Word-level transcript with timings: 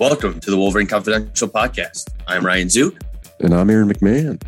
Welcome 0.00 0.40
to 0.40 0.50
the 0.50 0.56
Wolverine 0.56 0.86
Confidential 0.86 1.46
podcast. 1.46 2.08
I'm 2.26 2.42
Ryan 2.42 2.70
Zook. 2.70 2.96
And 3.40 3.52
I'm 3.52 3.68
Aaron 3.68 3.86
McMahon. 3.86 4.42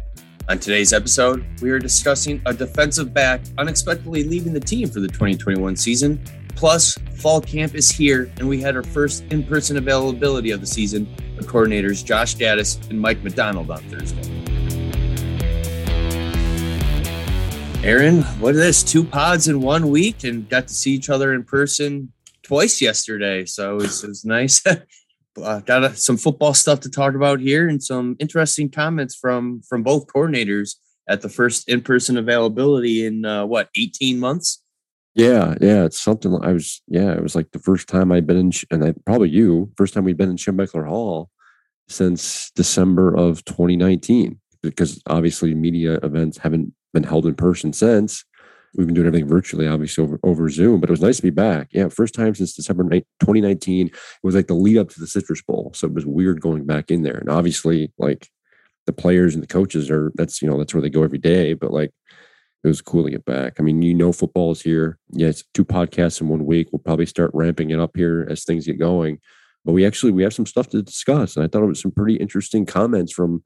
On 0.48 0.58
today's 0.58 0.94
episode, 0.94 1.44
we 1.60 1.70
are 1.70 1.78
discussing 1.78 2.40
a 2.46 2.54
defensive 2.54 3.12
back 3.12 3.42
unexpectedly 3.58 4.24
leaving 4.24 4.54
the 4.54 4.60
team 4.60 4.88
for 4.88 5.00
the 5.00 5.08
2021 5.08 5.76
season. 5.76 6.24
Plus, 6.56 6.96
fall 7.18 7.38
camp 7.38 7.74
is 7.74 7.90
here, 7.90 8.32
and 8.38 8.48
we 8.48 8.62
had 8.62 8.76
our 8.76 8.82
first 8.82 9.24
in 9.24 9.44
person 9.44 9.76
availability 9.76 10.52
of 10.52 10.62
the 10.62 10.66
season 10.66 11.06
with 11.36 11.46
coordinators 11.46 12.02
Josh 12.02 12.34
Gattis 12.36 12.88
and 12.88 12.98
Mike 12.98 13.22
Macdonald 13.22 13.70
on 13.70 13.82
Thursday. 13.90 14.22
Aaron, 17.86 18.22
what 18.40 18.54
is 18.54 18.60
this? 18.62 18.82
Two 18.82 19.04
pods 19.04 19.48
in 19.48 19.60
one 19.60 19.90
week 19.90 20.24
and 20.24 20.48
got 20.48 20.68
to 20.68 20.74
see 20.74 20.92
each 20.92 21.10
other 21.10 21.34
in 21.34 21.44
person 21.44 22.10
twice 22.42 22.80
yesterday. 22.80 23.44
So 23.44 23.72
it 23.72 23.82
was, 23.82 24.02
it 24.02 24.08
was 24.08 24.24
nice. 24.24 24.64
uh, 25.40 25.60
got 25.60 25.84
a, 25.84 25.96
some 25.96 26.16
football 26.16 26.54
stuff 26.54 26.80
to 26.80 26.90
talk 26.90 27.14
about 27.14 27.40
here 27.40 27.68
and 27.68 27.82
some 27.82 28.16
interesting 28.18 28.70
comments 28.70 29.14
from 29.14 29.62
from 29.62 29.82
both 29.82 30.06
coordinators 30.06 30.76
at 31.08 31.20
the 31.20 31.28
first 31.28 31.68
in-person 31.68 32.16
availability 32.16 33.06
in 33.06 33.24
uh, 33.24 33.44
what 33.44 33.68
18 33.76 34.18
months? 34.18 34.62
Yeah 35.14 35.54
yeah 35.60 35.84
it's 35.84 36.00
something 36.00 36.38
i 36.42 36.52
was 36.52 36.80
yeah 36.88 37.12
it 37.12 37.22
was 37.22 37.34
like 37.34 37.50
the 37.50 37.58
first 37.58 37.86
time 37.86 38.10
i'd 38.10 38.26
been 38.26 38.38
in 38.38 38.52
and 38.70 38.82
I, 38.82 38.94
probably 39.04 39.28
you 39.28 39.70
first 39.76 39.92
time 39.92 40.04
we've 40.04 40.16
been 40.16 40.30
in 40.30 40.36
schembechler 40.36 40.88
hall 40.88 41.28
since 41.86 42.50
december 42.54 43.14
of 43.14 43.44
2019 43.44 44.40
because 44.62 45.02
obviously 45.06 45.54
media 45.54 45.98
events 46.02 46.38
haven't 46.38 46.72
been 46.94 47.02
held 47.02 47.26
in 47.26 47.34
person 47.34 47.74
since 47.74 48.24
we've 48.74 48.86
been 48.86 48.94
doing 48.94 49.06
everything 49.06 49.28
virtually, 49.28 49.68
obviously 49.68 50.02
over, 50.02 50.18
over 50.22 50.48
Zoom, 50.48 50.80
but 50.80 50.88
it 50.88 50.92
was 50.92 51.00
nice 51.00 51.16
to 51.16 51.22
be 51.22 51.30
back. 51.30 51.68
Yeah, 51.72 51.88
first 51.88 52.14
time 52.14 52.34
since 52.34 52.54
December 52.54 52.84
2019. 52.84 53.88
It 53.88 53.94
was 54.22 54.34
like 54.34 54.46
the 54.46 54.54
lead 54.54 54.78
up 54.78 54.88
to 54.90 55.00
the 55.00 55.06
Citrus 55.06 55.42
Bowl. 55.42 55.72
So 55.74 55.86
it 55.86 55.94
was 55.94 56.06
weird 56.06 56.40
going 56.40 56.64
back 56.64 56.90
in 56.90 57.02
there. 57.02 57.18
And 57.18 57.28
obviously, 57.28 57.92
like 57.98 58.28
the 58.86 58.92
players 58.92 59.34
and 59.34 59.42
the 59.42 59.48
coaches 59.48 59.90
are, 59.90 60.12
that's, 60.14 60.40
you 60.40 60.48
know, 60.48 60.58
that's 60.58 60.74
where 60.74 60.82
they 60.82 60.90
go 60.90 61.02
every 61.02 61.18
day. 61.18 61.54
But 61.54 61.72
like, 61.72 61.92
it 62.64 62.68
was 62.68 62.80
cool 62.80 63.04
to 63.04 63.10
get 63.10 63.24
back. 63.24 63.54
I 63.58 63.62
mean, 63.62 63.82
you 63.82 63.92
know, 63.92 64.12
football 64.12 64.52
is 64.52 64.62
here. 64.62 64.98
Yeah, 65.10 65.28
it's 65.28 65.44
two 65.52 65.64
podcasts 65.64 66.20
in 66.20 66.28
one 66.28 66.46
week. 66.46 66.68
We'll 66.70 66.78
probably 66.78 67.06
start 67.06 67.32
ramping 67.34 67.70
it 67.70 67.80
up 67.80 67.96
here 67.96 68.26
as 68.30 68.44
things 68.44 68.66
get 68.66 68.78
going. 68.78 69.18
But 69.64 69.72
we 69.72 69.84
actually 69.84 70.12
we 70.12 70.22
have 70.22 70.34
some 70.34 70.46
stuff 70.46 70.68
to 70.70 70.82
discuss, 70.82 71.36
and 71.36 71.44
I 71.44 71.48
thought 71.48 71.62
it 71.62 71.66
was 71.66 71.80
some 71.80 71.92
pretty 71.92 72.16
interesting 72.16 72.66
comments 72.66 73.12
from 73.12 73.42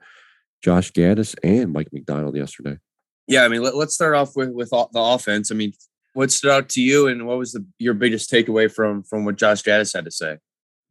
Josh 0.63 0.93
Gattis 0.93 1.35
and 1.43 1.73
Mike 1.73 1.89
Macdonald 1.93 2.37
yesterday. 2.37 2.79
Yeah, 3.27 3.45
I 3.45 3.49
mean, 3.49 3.63
let, 3.63 3.75
us 3.75 3.95
start 3.95 4.15
off 4.15 4.37
with 4.37 4.51
with 4.51 4.71
the 4.71 4.89
offense. 4.95 5.51
I 5.51 5.55
mean, 5.55 5.73
what 6.15 6.31
stood 6.31 6.51
out 6.51 6.69
to 6.71 6.81
you, 6.81 7.09
and 7.09 7.27
what 7.27 7.39
was 7.39 7.53
the 7.53 7.65
your 7.79 7.95
biggest 7.95 8.31
takeaway 8.31 8.73
from 8.73 9.03
from 9.03 9.25
what 9.25 9.37
Josh 9.37 9.63
Gattis 9.63 9.95
had 9.95 10.05
to 10.05 10.11
say? 10.11 10.39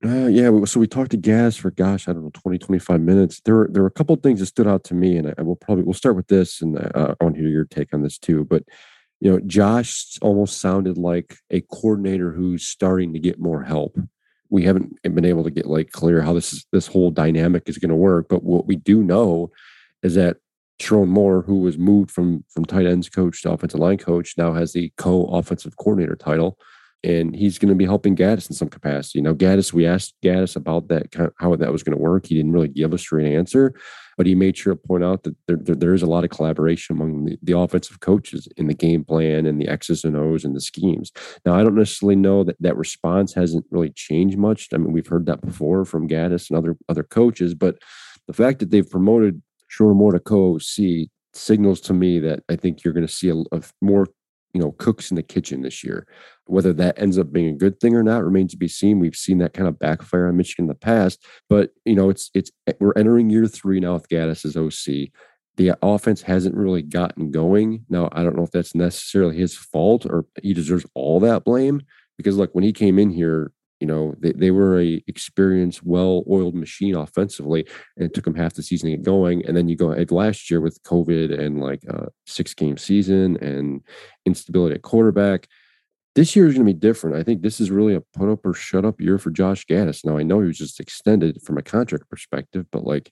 Uh, 0.03 0.27
yeah, 0.27 0.51
so 0.65 0.79
we 0.79 0.87
talked 0.87 1.11
to 1.11 1.17
Gattis 1.17 1.57
for 1.57 1.71
gosh, 1.71 2.07
I 2.07 2.13
don't 2.13 2.23
know, 2.23 2.31
20, 2.33 2.59
25 2.59 3.01
minutes. 3.01 3.41
There 3.45 3.55
were 3.55 3.69
there 3.71 3.81
were 3.81 3.87
a 3.87 3.91
couple 3.91 4.15
things 4.17 4.39
that 4.39 4.47
stood 4.47 4.67
out 4.67 4.83
to 4.85 4.93
me, 4.93 5.17
and 5.17 5.29
I, 5.29 5.33
I 5.37 5.41
will 5.41 5.55
probably 5.55 5.83
we'll 5.83 5.93
start 5.93 6.15
with 6.15 6.27
this, 6.27 6.61
and 6.61 6.77
uh, 6.77 7.15
I 7.19 7.23
want 7.23 7.35
to 7.35 7.41
hear 7.41 7.49
your 7.49 7.65
take 7.65 7.93
on 7.93 8.03
this 8.03 8.17
too. 8.17 8.43
But 8.43 8.63
you 9.21 9.31
know, 9.31 9.39
Josh 9.47 10.17
almost 10.21 10.59
sounded 10.59 10.97
like 10.97 11.37
a 11.49 11.61
coordinator 11.61 12.31
who's 12.31 12.67
starting 12.67 13.13
to 13.13 13.19
get 13.19 13.39
more 13.39 13.63
help. 13.63 13.97
We 14.49 14.63
haven't 14.63 15.01
been 15.01 15.25
able 15.25 15.43
to 15.43 15.49
get 15.49 15.65
like 15.65 15.91
clear 15.91 16.21
how 16.21 16.33
this 16.33 16.53
is, 16.53 16.65
this 16.71 16.87
whole 16.87 17.09
dynamic 17.09 17.67
is 17.67 17.77
going 17.77 17.89
to 17.89 17.95
work, 17.95 18.27
but 18.29 18.43
what 18.43 18.67
we 18.67 18.75
do 18.75 19.01
know 19.01 19.51
is 20.03 20.15
that 20.15 20.37
Sherrone 20.79 21.07
Moore, 21.07 21.41
who 21.41 21.59
was 21.59 21.77
moved 21.77 22.11
from 22.11 22.43
from 22.49 22.65
tight 22.65 22.85
ends 22.85 23.09
coach 23.09 23.41
to 23.41 23.51
offensive 23.51 23.79
line 23.79 23.97
coach, 23.97 24.35
now 24.37 24.53
has 24.53 24.73
the 24.73 24.91
co-offensive 24.97 25.77
coordinator 25.77 26.15
title, 26.15 26.57
and 27.03 27.35
he's 27.35 27.59
going 27.59 27.69
to 27.69 27.75
be 27.75 27.85
helping 27.85 28.15
Gattis 28.15 28.49
in 28.49 28.55
some 28.55 28.67
capacity. 28.67 29.21
Now, 29.21 29.33
Gattis, 29.33 29.71
we 29.71 29.85
asked 29.85 30.15
Gattis 30.23 30.55
about 30.55 30.87
that, 30.87 31.13
how 31.39 31.55
that 31.55 31.71
was 31.71 31.83
going 31.83 31.95
to 31.95 32.03
work. 32.03 32.25
He 32.25 32.35
didn't 32.35 32.51
really 32.51 32.67
give 32.67 32.93
a 32.93 32.97
straight 32.97 33.31
answer, 33.31 33.73
but 34.17 34.25
he 34.25 34.33
made 34.33 34.57
sure 34.57 34.73
to 34.73 34.79
point 34.79 35.03
out 35.03 35.23
that 35.23 35.35
there, 35.47 35.57
there, 35.57 35.75
there 35.75 35.93
is 35.93 36.01
a 36.01 36.07
lot 36.07 36.23
of 36.23 36.31
collaboration 36.31 36.95
among 36.95 37.25
the, 37.25 37.37
the, 37.43 37.57
offensive 37.57 37.99
coaches 37.99 38.47
in 38.57 38.67
the 38.67 38.73
game 38.73 39.03
plan 39.03 39.45
and 39.45 39.61
the 39.61 39.67
X's 39.67 40.03
and 40.03 40.17
O's 40.17 40.43
and 40.43 40.55
the 40.55 40.61
schemes. 40.61 41.11
Now, 41.45 41.55
I 41.55 41.63
don't 41.63 41.75
necessarily 41.75 42.15
know 42.15 42.43
that 42.43 42.57
that 42.59 42.75
response 42.75 43.33
hasn't 43.33 43.65
really 43.69 43.91
changed 43.91 44.37
much. 44.37 44.67
I 44.73 44.77
mean, 44.77 44.91
we've 44.91 45.07
heard 45.07 45.27
that 45.27 45.41
before 45.41 45.85
from 45.85 46.09
Gattis 46.09 46.49
and 46.49 46.57
other 46.57 46.75
other 46.89 47.03
coaches, 47.03 47.53
but 47.53 47.77
the 48.27 48.33
fact 48.33 48.59
that 48.59 48.71
they've 48.71 48.89
promoted 48.89 49.41
Sherrone 49.75 49.95
Moore 49.95 50.13
to 50.13 50.19
co-OC 50.19 51.09
signals 51.33 51.81
to 51.81 51.93
me 51.93 52.19
that 52.19 52.43
I 52.49 52.55
think 52.55 52.83
you're 52.83 52.93
going 52.93 53.07
to 53.07 53.11
see 53.11 53.29
a, 53.29 53.35
a, 53.51 53.61
more, 53.81 54.07
you 54.53 54.61
know, 54.61 54.71
cooks 54.73 55.11
in 55.11 55.15
the 55.15 55.23
kitchen 55.23 55.61
this 55.61 55.83
year. 55.83 56.07
Whether 56.45 56.73
that 56.73 56.99
ends 56.99 57.17
up 57.17 57.31
being 57.31 57.49
a 57.49 57.57
good 57.57 57.79
thing 57.79 57.95
or 57.95 58.03
not 58.03 58.23
remains 58.23 58.51
to 58.51 58.57
be 58.57 58.67
seen. 58.67 58.99
We've 58.99 59.15
seen 59.15 59.39
that 59.39 59.53
kind 59.53 59.67
of 59.67 59.79
backfire 59.79 60.27
on 60.27 60.37
Michigan 60.37 60.65
in 60.65 60.69
the 60.69 60.75
past, 60.75 61.23
but 61.49 61.71
you 61.85 61.95
know, 61.95 62.09
it's 62.09 62.29
it's 62.33 62.51
eh, 62.67 62.73
we're 62.79 62.93
entering 62.95 63.29
year 63.29 63.47
three 63.47 63.79
now 63.79 63.93
with 63.93 64.09
Gattis 64.09 64.45
as 64.45 64.55
OC. 64.55 65.09
The 65.57 65.77
offense 65.81 66.21
hasn't 66.21 66.55
really 66.55 66.81
gotten 66.81 67.31
going. 67.31 67.85
Now, 67.89 68.09
I 68.11 68.23
don't 68.23 68.35
know 68.35 68.43
if 68.43 68.51
that's 68.51 68.75
necessarily 68.75 69.37
his 69.37 69.55
fault 69.55 70.05
or 70.05 70.25
he 70.43 70.53
deserves 70.53 70.85
all 70.93 71.21
that 71.21 71.45
blame 71.45 71.81
because, 72.17 72.35
look, 72.35 72.53
when 72.53 72.63
he 72.63 72.73
came 72.73 72.99
in 72.99 73.09
here, 73.09 73.53
you 73.79 73.87
know, 73.87 74.15
they, 74.19 74.31
they 74.31 74.51
were 74.51 74.79
a 74.79 75.03
experienced, 75.07 75.83
well-oiled 75.83 76.55
machine 76.55 76.95
offensively, 76.95 77.67
and 77.97 78.05
it 78.05 78.13
took 78.13 78.23
them 78.23 78.35
half 78.35 78.53
the 78.53 78.63
season 78.63 78.89
to 78.89 78.97
get 78.97 79.05
going. 79.05 79.45
And 79.45 79.55
then 79.55 79.67
you 79.67 79.75
go 79.75 79.91
ahead 79.91 80.11
last 80.11 80.49
year 80.49 80.61
with 80.61 80.81
COVID 80.83 81.37
and 81.37 81.59
like 81.59 81.83
a 81.85 82.07
six-game 82.25 82.77
season 82.77 83.37
and 83.37 83.81
instability 84.25 84.75
at 84.75 84.81
quarterback. 84.81 85.47
This 86.15 86.35
year 86.35 86.47
is 86.47 86.53
going 86.53 86.65
to 86.65 86.73
be 86.73 86.79
different. 86.79 87.17
I 87.17 87.23
think 87.23 87.41
this 87.41 87.59
is 87.59 87.69
really 87.69 87.93
a 87.93 88.01
put 88.01 88.31
up 88.31 88.45
or 88.45 88.53
shut 88.53 88.85
up 88.85 89.01
year 89.01 89.17
for 89.17 89.31
Josh 89.31 89.65
Gattis. 89.65 90.05
Now 90.05 90.17
I 90.17 90.23
know 90.23 90.39
he 90.39 90.47
was 90.47 90.57
just 90.57 90.79
extended 90.79 91.41
from 91.41 91.57
a 91.57 91.61
contract 91.61 92.09
perspective, 92.09 92.65
but 92.71 92.85
like 92.85 93.11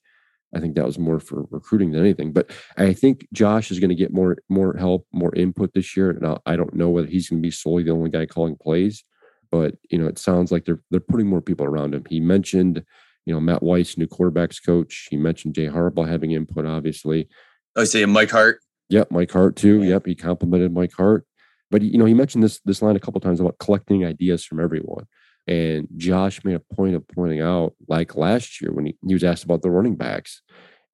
I 0.56 0.60
think 0.60 0.76
that 0.76 0.86
was 0.86 1.00
more 1.00 1.20
for 1.20 1.46
recruiting 1.50 1.92
than 1.92 2.02
anything. 2.02 2.32
But 2.32 2.52
I 2.78 2.94
think 2.94 3.28
Josh 3.34 3.72
is 3.72 3.80
going 3.80 3.90
to 3.90 3.96
get 3.96 4.14
more 4.14 4.38
more 4.48 4.78
help, 4.78 5.06
more 5.12 5.36
input 5.36 5.74
this 5.74 5.98
year. 5.98 6.14
Now 6.14 6.40
I 6.46 6.56
don't 6.56 6.74
know 6.74 6.90
whether 6.90 7.08
he's 7.08 7.28
going 7.28 7.42
to 7.42 7.46
be 7.46 7.52
solely 7.52 7.84
the 7.84 7.92
only 7.92 8.10
guy 8.10 8.26
calling 8.26 8.56
plays 8.56 9.04
but 9.54 9.76
you 9.92 10.00
know, 10.00 10.08
it 10.08 10.18
sounds 10.18 10.52
like 10.52 10.66
they're 10.66 10.82
they're 10.90 11.00
putting 11.00 11.28
more 11.28 11.40
people 11.40 11.64
around 11.64 11.94
him. 11.94 12.04
He 12.10 12.20
mentioned, 12.20 12.84
you 13.28 13.34
know, 13.34 13.40
Matt 13.40 13.62
Weiss, 13.62 14.00
new 14.00 14.08
quarterbacks 14.08 14.58
coach. 14.66 15.08
He 15.12 15.16
mentioned 15.16 15.54
Jay 15.54 15.68
Harbaugh 15.68 16.10
having 16.10 16.32
input, 16.32 16.66
obviously. 16.66 17.30
Oh, 17.76 17.84
I 17.84 17.86
say 17.86 18.04
Mike 18.06 18.32
Hart. 18.32 18.62
Yep, 18.90 19.12
Mike 19.12 19.32
Hart 19.32 19.56
too. 19.56 19.84
Yep, 19.84 20.08
he 20.08 20.16
complimented 20.16 20.74
Mike 20.74 20.94
Hart. 20.98 21.28
But 21.70 21.84
you 21.84 22.00
know, 22.00 22.06
he 22.06 22.16
mentioned 22.16 22.44
this 22.44 22.62
this 22.66 22.82
line 22.82 22.96
a 22.96 23.00
couple 23.00 23.22
times 23.22 23.40
about 23.40 23.60
collecting 23.60 24.04
ideas 24.04 24.44
from 24.44 24.60
everyone. 24.60 25.06
And 25.46 25.88
Josh 25.98 26.44
made 26.44 26.56
a 26.56 26.76
point 26.76 26.96
of 26.96 27.08
pointing 27.08 27.42
out, 27.42 27.76
like 27.88 28.16
last 28.16 28.60
year 28.60 28.72
when 28.74 28.88
he, 28.88 28.98
he 29.06 29.14
was 29.14 29.24
asked 29.24 29.44
about 29.44 29.62
the 29.62 29.70
running 29.70 29.96
backs, 29.96 30.42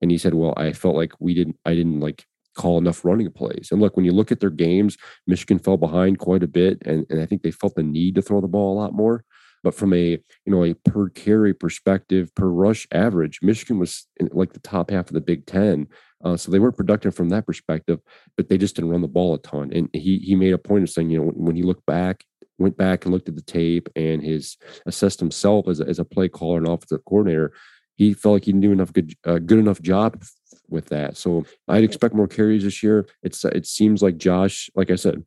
and 0.02 0.12
he 0.12 0.18
said, 0.18 0.34
"Well, 0.34 0.54
I 0.58 0.74
felt 0.74 0.98
like 0.98 1.14
we 1.22 1.34
didn't, 1.34 1.56
I 1.66 1.76
didn't 1.76 2.02
like 2.02 2.26
call 2.60 2.78
enough 2.78 3.06
running 3.06 3.32
plays. 3.32 3.70
And 3.72 3.80
look, 3.80 3.96
when 3.96 4.06
you 4.06 4.12
look 4.12 4.34
at 4.34 4.42
their 4.42 4.50
games, 4.50 4.98
Michigan 5.26 5.60
fell 5.60 5.78
behind 5.78 6.20
quite 6.20 6.44
a 6.44 6.48
bit, 6.48 6.78
and, 6.86 7.06
and 7.10 7.22
I 7.22 7.26
think 7.26 7.42
they 7.42 7.52
felt 7.52 7.76
the 7.76 7.84
need 7.84 8.16
to 8.16 8.22
throw 8.22 8.42
the 8.42 8.50
ball 8.50 8.74
a 8.74 8.80
lot 8.82 8.94
more. 8.94 9.24
But 9.64 9.76
from 9.76 9.94
a 9.94 10.10
you 10.46 10.52
know 10.52 10.66
a 10.66 10.74
per 10.74 11.10
carry 11.10 11.54
perspective, 11.54 12.36
per 12.36 12.48
rush 12.48 12.86
average, 12.92 13.40
Michigan 13.42 13.80
was 13.80 14.08
in 14.18 14.30
like 14.34 14.54
the 14.54 14.60
top 14.60 14.92
half 14.92 15.08
of 15.08 15.14
the 15.14 15.22
Big 15.22 15.46
Ten, 15.46 15.88
uh, 16.24 16.36
so 16.36 16.52
they 16.52 16.60
weren't 16.60 16.78
productive 16.78 17.16
from 17.16 17.30
that 17.30 17.46
perspective. 17.46 18.00
But 18.36 18.50
they 18.50 18.58
just 18.58 18.76
didn't 18.76 18.92
run 18.92 19.02
the 19.02 19.08
ball 19.08 19.34
a 19.34 19.40
ton. 19.40 19.72
And 19.74 19.90
he 19.94 20.20
he 20.20 20.36
made 20.36 20.54
a 20.54 20.58
point 20.58 20.84
of 20.84 20.90
saying, 20.90 21.10
you 21.10 21.20
know, 21.20 21.26
when, 21.26 21.36
when 21.46 21.56
he 21.56 21.64
looked 21.64 21.86
back, 21.86 22.26
went 22.58 22.78
back 22.78 23.06
and 23.06 23.14
looked 23.14 23.30
at 23.30 23.36
the 23.36 23.42
tape, 23.42 23.88
and 23.96 24.22
his 24.22 24.58
assessed 24.86 25.20
himself 25.20 25.68
as 25.70 25.80
a, 25.80 25.86
as 25.88 26.00
a 26.00 26.06
play 26.06 26.28
caller 26.28 26.58
and 26.58 26.68
offensive 26.68 27.04
coordinator, 27.06 27.54
he 27.96 28.14
felt 28.14 28.34
like 28.34 28.46
he 28.46 28.52
didn't 28.52 28.64
do 28.64 28.72
enough 28.72 28.94
good 28.94 29.14
uh, 29.26 29.40
good 29.40 29.60
enough 29.60 29.82
job 29.82 30.22
with 30.70 30.88
that. 30.88 31.18
So 31.18 31.46
I'd 31.68 31.84
expect 31.84 32.14
more 32.16 32.28
carries 32.28 32.64
this 32.64 32.84
year. 32.84 33.08
It's 33.24 33.44
it 33.46 33.66
seems 33.66 34.02
like 34.02 34.18
Josh, 34.18 34.70
like 34.76 34.92
I 34.92 34.96
said, 34.96 35.24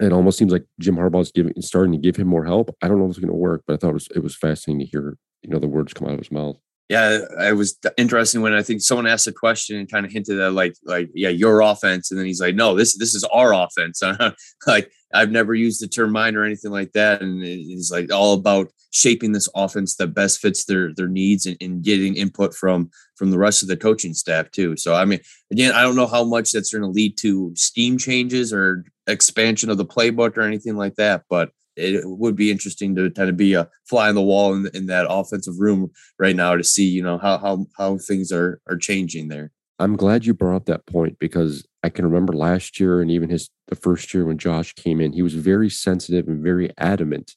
it 0.00 0.12
almost 0.12 0.38
seems 0.38 0.52
like 0.52 0.64
Jim 0.80 0.96
Harbaugh's 0.96 1.32
giving 1.32 1.54
starting 1.60 1.92
to 1.92 1.98
give 1.98 2.16
him 2.16 2.28
more 2.28 2.44
help. 2.44 2.74
I 2.82 2.88
don't 2.88 2.98
know 2.98 3.04
if 3.04 3.10
it's 3.10 3.18
going 3.18 3.28
to 3.28 3.34
work, 3.34 3.62
but 3.66 3.74
I 3.74 3.76
thought 3.76 3.90
it 3.90 3.94
was 3.94 4.08
it 4.14 4.22
was 4.22 4.36
fascinating 4.36 4.80
to 4.80 4.90
hear 4.90 5.16
you 5.42 5.50
know 5.50 5.58
the 5.58 5.68
words 5.68 5.92
come 5.92 6.08
out 6.08 6.14
of 6.14 6.20
his 6.20 6.32
mouth. 6.32 6.56
Yeah, 6.88 7.18
it 7.40 7.56
was 7.56 7.76
interesting 7.96 8.42
when 8.42 8.52
I 8.52 8.62
think 8.62 8.80
someone 8.80 9.08
asked 9.08 9.26
a 9.26 9.32
question 9.32 9.76
and 9.76 9.90
kind 9.90 10.06
of 10.06 10.12
hinted 10.12 10.38
at 10.38 10.52
like 10.52 10.76
like 10.84 11.10
yeah 11.14 11.30
your 11.30 11.60
offense, 11.60 12.10
and 12.10 12.18
then 12.18 12.26
he's 12.26 12.40
like 12.40 12.54
no 12.54 12.76
this 12.76 12.96
this 12.96 13.14
is 13.14 13.24
our 13.24 13.52
offense. 13.52 14.02
like 14.66 14.90
I've 15.12 15.32
never 15.32 15.54
used 15.54 15.82
the 15.82 15.88
term 15.88 16.12
mine 16.12 16.36
or 16.36 16.44
anything 16.44 16.70
like 16.70 16.92
that, 16.92 17.22
and 17.22 17.42
he's 17.42 17.90
like 17.90 18.12
all 18.12 18.34
about 18.34 18.68
shaping 18.92 19.32
this 19.32 19.48
offense 19.54 19.96
that 19.96 20.14
best 20.14 20.40
fits 20.40 20.64
their 20.64 20.94
their 20.94 21.08
needs 21.08 21.44
and, 21.44 21.56
and, 21.60 21.82
getting 21.82 22.14
input 22.16 22.54
from 22.54 22.90
from 23.16 23.30
the 23.30 23.38
rest 23.38 23.62
of 23.62 23.68
the 23.68 23.76
coaching 23.76 24.14
staff 24.14 24.50
too. 24.52 24.76
So 24.76 24.94
I 24.94 25.04
mean, 25.04 25.20
again, 25.50 25.72
I 25.72 25.82
don't 25.82 25.96
know 25.96 26.06
how 26.06 26.24
much 26.24 26.52
that's 26.52 26.72
going 26.72 26.82
to 26.82 26.88
lead 26.88 27.18
to 27.18 27.52
scheme 27.56 27.98
changes 27.98 28.52
or 28.52 28.84
expansion 29.06 29.70
of 29.70 29.76
the 29.76 29.84
playbook 29.84 30.36
or 30.36 30.42
anything 30.42 30.76
like 30.76 30.94
that, 30.96 31.24
but 31.28 31.50
it 31.76 32.02
would 32.04 32.36
be 32.36 32.50
interesting 32.50 32.94
to 32.96 33.10
kind 33.10 33.28
of 33.28 33.36
be 33.36 33.54
a 33.54 33.68
fly 33.84 34.08
on 34.08 34.14
the 34.14 34.22
wall 34.22 34.54
in, 34.54 34.68
in 34.74 34.86
that 34.86 35.06
offensive 35.08 35.54
room 35.58 35.90
right 36.18 36.36
now 36.36 36.56
to 36.56 36.64
see 36.64 36.88
you 36.88 37.02
know 37.02 37.18
how 37.18 37.38
how 37.38 37.66
how 37.76 37.98
things 37.98 38.32
are 38.32 38.60
are 38.68 38.76
changing 38.76 39.28
there. 39.28 39.52
I'm 39.78 39.96
glad 39.96 40.24
you 40.24 40.32
brought 40.32 40.56
up 40.56 40.64
that 40.66 40.86
point 40.86 41.18
because 41.18 41.66
I 41.82 41.90
can 41.90 42.06
remember 42.06 42.32
last 42.32 42.80
year 42.80 43.02
and 43.02 43.10
even 43.10 43.28
his 43.28 43.50
the 43.68 43.76
first 43.76 44.12
year 44.14 44.24
when 44.24 44.38
Josh 44.38 44.72
came 44.74 45.00
in, 45.00 45.12
he 45.12 45.22
was 45.22 45.34
very 45.34 45.68
sensitive 45.68 46.28
and 46.28 46.42
very 46.42 46.70
adamant 46.78 47.36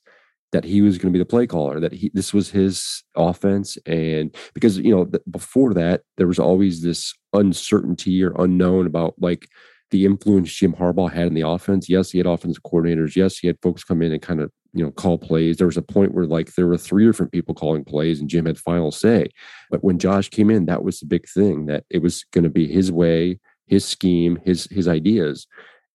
that 0.51 0.63
he 0.63 0.81
was 0.81 0.97
going 0.97 1.13
to 1.13 1.17
be 1.17 1.21
the 1.21 1.25
play 1.25 1.45
caller, 1.45 1.79
that 1.79 1.93
he 1.93 2.11
this 2.13 2.33
was 2.33 2.49
his 2.49 3.03
offense, 3.15 3.77
and 3.85 4.35
because 4.53 4.77
you 4.77 4.95
know 4.95 5.09
before 5.29 5.73
that 5.73 6.01
there 6.17 6.27
was 6.27 6.39
always 6.39 6.81
this 6.81 7.13
uncertainty 7.33 8.23
or 8.23 8.33
unknown 8.39 8.87
about 8.87 9.13
like 9.19 9.47
the 9.91 10.05
influence 10.05 10.53
Jim 10.53 10.73
Harbaugh 10.73 11.11
had 11.11 11.27
in 11.27 11.33
the 11.33 11.47
offense. 11.47 11.89
Yes, 11.89 12.11
he 12.11 12.17
had 12.17 12.27
offensive 12.27 12.63
coordinators. 12.63 13.15
Yes, 13.15 13.37
he 13.37 13.47
had 13.47 13.57
folks 13.61 13.83
come 13.83 14.01
in 14.01 14.11
and 14.11 14.21
kind 14.21 14.41
of 14.41 14.51
you 14.73 14.83
know 14.83 14.91
call 14.91 15.17
plays. 15.17 15.57
There 15.57 15.67
was 15.67 15.77
a 15.77 15.81
point 15.81 16.13
where 16.13 16.25
like 16.25 16.53
there 16.55 16.67
were 16.67 16.77
three 16.77 17.05
different 17.05 17.31
people 17.31 17.55
calling 17.55 17.83
plays, 17.83 18.19
and 18.19 18.29
Jim 18.29 18.45
had 18.45 18.57
final 18.57 18.91
say. 18.91 19.27
But 19.69 19.83
when 19.83 19.99
Josh 19.99 20.29
came 20.29 20.49
in, 20.49 20.65
that 20.65 20.83
was 20.83 20.99
the 20.99 21.05
big 21.05 21.27
thing 21.27 21.65
that 21.67 21.85
it 21.89 22.01
was 22.01 22.23
going 22.31 22.43
to 22.43 22.49
be 22.49 22.67
his 22.67 22.91
way, 22.91 23.39
his 23.67 23.85
scheme, 23.85 24.39
his 24.45 24.67
his 24.71 24.87
ideas. 24.87 25.47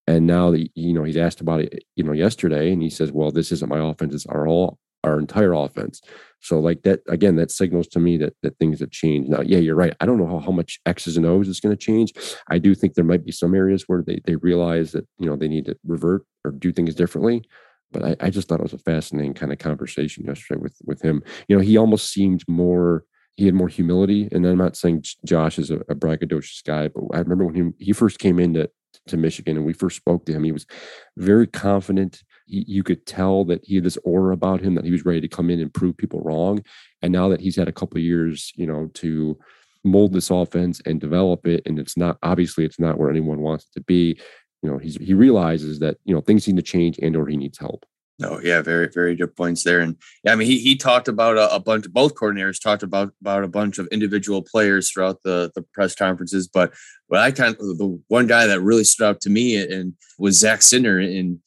And 0.07 0.27
now 0.27 0.51
that 0.51 0.69
you 0.75 0.93
know 0.93 1.05
he's 1.05 1.17
asked 1.17 1.41
about 1.41 1.61
it, 1.61 1.85
you 1.97 2.05
know, 2.05 2.13
yesterday, 2.13 2.73
and 2.73 2.83
he 2.83 2.91
says, 2.91 3.13
"Well, 3.13 3.31
this 3.31 3.53
isn't 3.53 3.71
my 3.71 3.79
offense; 3.79 4.15
it's 4.15 4.27
our 4.27 4.47
all 4.47 4.79
our 5.05 5.19
entire 5.19 5.53
offense." 5.53 6.01
So, 6.41 6.59
like 6.61 6.83
that 6.83 7.01
again, 7.09 7.37
that 7.37 7.51
signals 7.51 7.87
to 7.89 8.01
me 8.01 8.17
that 8.19 8.35
that 8.43 8.59
things 8.59 8.81
have 8.81 8.91
changed. 8.91 9.31
Now, 9.31 9.41
yeah, 9.41 9.59
you're 9.59 9.75
right. 9.75 9.95
I 10.01 10.07
don't 10.07 10.19
know 10.19 10.27
how, 10.27 10.41
how 10.41 10.53
much 10.53 10.81
X's 10.87 11.17
and 11.17 11.27
O's 11.27 11.49
is 11.49 11.61
going 11.61 11.77
to 11.77 11.83
change. 11.83 12.13
I 12.49 12.59
do 12.59 12.75
think 12.75 12.95
there 12.95 13.05
might 13.05 13.25
be 13.25 13.33
some 13.33 13.55
areas 13.55 13.85
where 13.87 14.03
they 14.03 14.21
they 14.25 14.37
realize 14.37 14.93
that 14.93 15.07
you 15.19 15.27
know 15.27 15.37
they 15.37 15.49
need 15.49 15.67
to 15.67 15.77
revert 15.87 16.25
or 16.45 16.51
do 16.51 16.73
things 16.73 16.95
differently. 16.95 17.45
But 17.93 18.05
I, 18.05 18.17
I 18.27 18.31
just 18.31 18.49
thought 18.49 18.59
it 18.59 18.65
was 18.65 18.73
a 18.73 18.79
fascinating 18.79 19.35
kind 19.35 19.53
of 19.53 19.59
conversation 19.59 20.25
yesterday 20.25 20.61
with 20.61 20.77
with 20.85 21.01
him. 21.03 21.23
You 21.49 21.57
know, 21.57 21.63
he 21.63 21.77
almost 21.77 22.13
seemed 22.13 22.45
more 22.49 23.05
he 23.37 23.47
had 23.47 23.55
more 23.55 23.69
humility. 23.69 24.29
And 24.31 24.47
I'm 24.47 24.59
not 24.59 24.77
saying 24.77 25.05
Josh 25.25 25.59
is 25.59 25.71
a, 25.71 25.77
a 25.89 25.95
braggadocious 25.95 26.63
guy, 26.65 26.89
but 26.89 27.05
I 27.13 27.19
remember 27.19 27.45
when 27.45 27.55
he, 27.79 27.87
he 27.87 27.93
first 27.93 28.19
came 28.19 28.39
into 28.39 28.71
to 29.09 29.17
Michigan 29.17 29.57
and 29.57 29.67
we 29.67 29.73
first 29.73 29.97
spoke 29.97 30.25
to 30.27 30.33
him, 30.33 30.45
he 30.45 30.53
was 30.53 30.67
very 31.17 31.47
confident. 31.47 32.23
He, 32.45 32.65
you 32.67 32.83
could 32.83 33.07
tell 33.07 33.45
that 33.47 33.65
he 33.65 33.77
had 33.77 33.85
this 33.85 33.99
aura 34.05 34.33
about 34.33 34.61
him 34.61 34.75
that 34.75 34.85
he 34.85 34.91
was 34.91 35.05
ready 35.05 35.21
to 35.21 35.29
come 35.29 35.51
in 35.51 35.61
and 35.61 35.73
prove 35.73 35.97
people 35.97 36.21
wrong. 36.21 36.63
And 37.03 37.13
now 37.13 37.29
that 37.29 37.41
he's 37.41 37.57
had 37.57 37.69
a 37.69 37.73
couple 37.73 37.99
years, 38.01 38.53
you 38.57 38.67
know, 38.67 38.91
to 38.95 39.39
mold 39.85 40.13
this 40.13 40.31
offense 40.31 40.81
and 40.87 41.01
develop 41.01 41.47
it, 41.47 41.63
and 41.67 41.79
it's 41.79 41.97
not 41.97 42.19
obviously 42.23 42.65
it's 42.65 42.81
not 42.81 42.99
where 42.99 43.11
anyone 43.11 43.41
wants 43.41 43.65
it 43.65 43.79
to 43.79 43.85
be. 43.85 44.19
You 44.63 44.71
know, 44.71 44.79
he's 44.79 44.97
he 44.97 45.15
realizes 45.15 45.79
that 45.81 45.99
you 46.05 46.15
know 46.15 46.21
things 46.21 46.47
need 46.47 46.57
to 46.57 46.63
change 46.63 46.99
and 46.99 47.17
or 47.17 47.27
he 47.27 47.37
needs 47.37 47.59
help. 47.59 47.85
No, 48.19 48.41
yeah, 48.41 48.63
very, 48.63 48.89
very 48.89 49.17
good 49.17 49.35
points 49.35 49.65
there. 49.65 49.81
And 49.81 49.97
yeah, 50.23 50.33
I 50.33 50.37
mean, 50.37 50.47
he 50.47 50.59
he 50.61 50.77
talked 50.77 51.09
about 51.09 51.37
a, 51.37 51.53
a, 51.53 51.59
bunch. 51.59 51.91
Both 51.93 52.15
coordinators 52.15 52.63
talked 52.63 52.85
about 52.85 53.13
about 53.21 53.43
a 53.43 53.49
bunch 53.49 53.79
of 53.79 53.89
individual 53.89 54.41
players 54.41 54.91
throughout 54.91 55.23
the 55.25 55.51
the 55.57 55.63
press 55.75 55.97
conferences. 55.97 56.47
But 56.47 56.73
what 57.09 57.21
I 57.21 57.33
kind 57.33 57.57
of 57.59 57.59
the 57.59 58.01
one 58.07 58.29
guy 58.29 58.47
that 58.47 58.61
really 58.61 58.85
stood 58.85 59.05
out 59.05 59.21
to 59.23 59.31
me 59.31 59.57
and 59.57 59.95
was 60.17 60.39
Zak 60.39 60.61
Zinter 60.61 61.03
and 61.19 61.41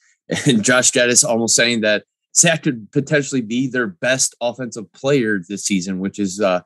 and 0.45 0.63
Josh 0.63 0.91
Gattis 0.91 1.27
almost 1.27 1.55
saying 1.55 1.81
that 1.81 2.03
Zak 2.35 2.63
could 2.63 2.91
potentially 2.91 3.41
be 3.41 3.67
their 3.67 3.87
best 3.87 4.35
offensive 4.41 4.91
player 4.93 5.41
this 5.47 5.65
season, 5.65 5.99
which 5.99 6.19
is 6.19 6.39
uh, 6.39 6.61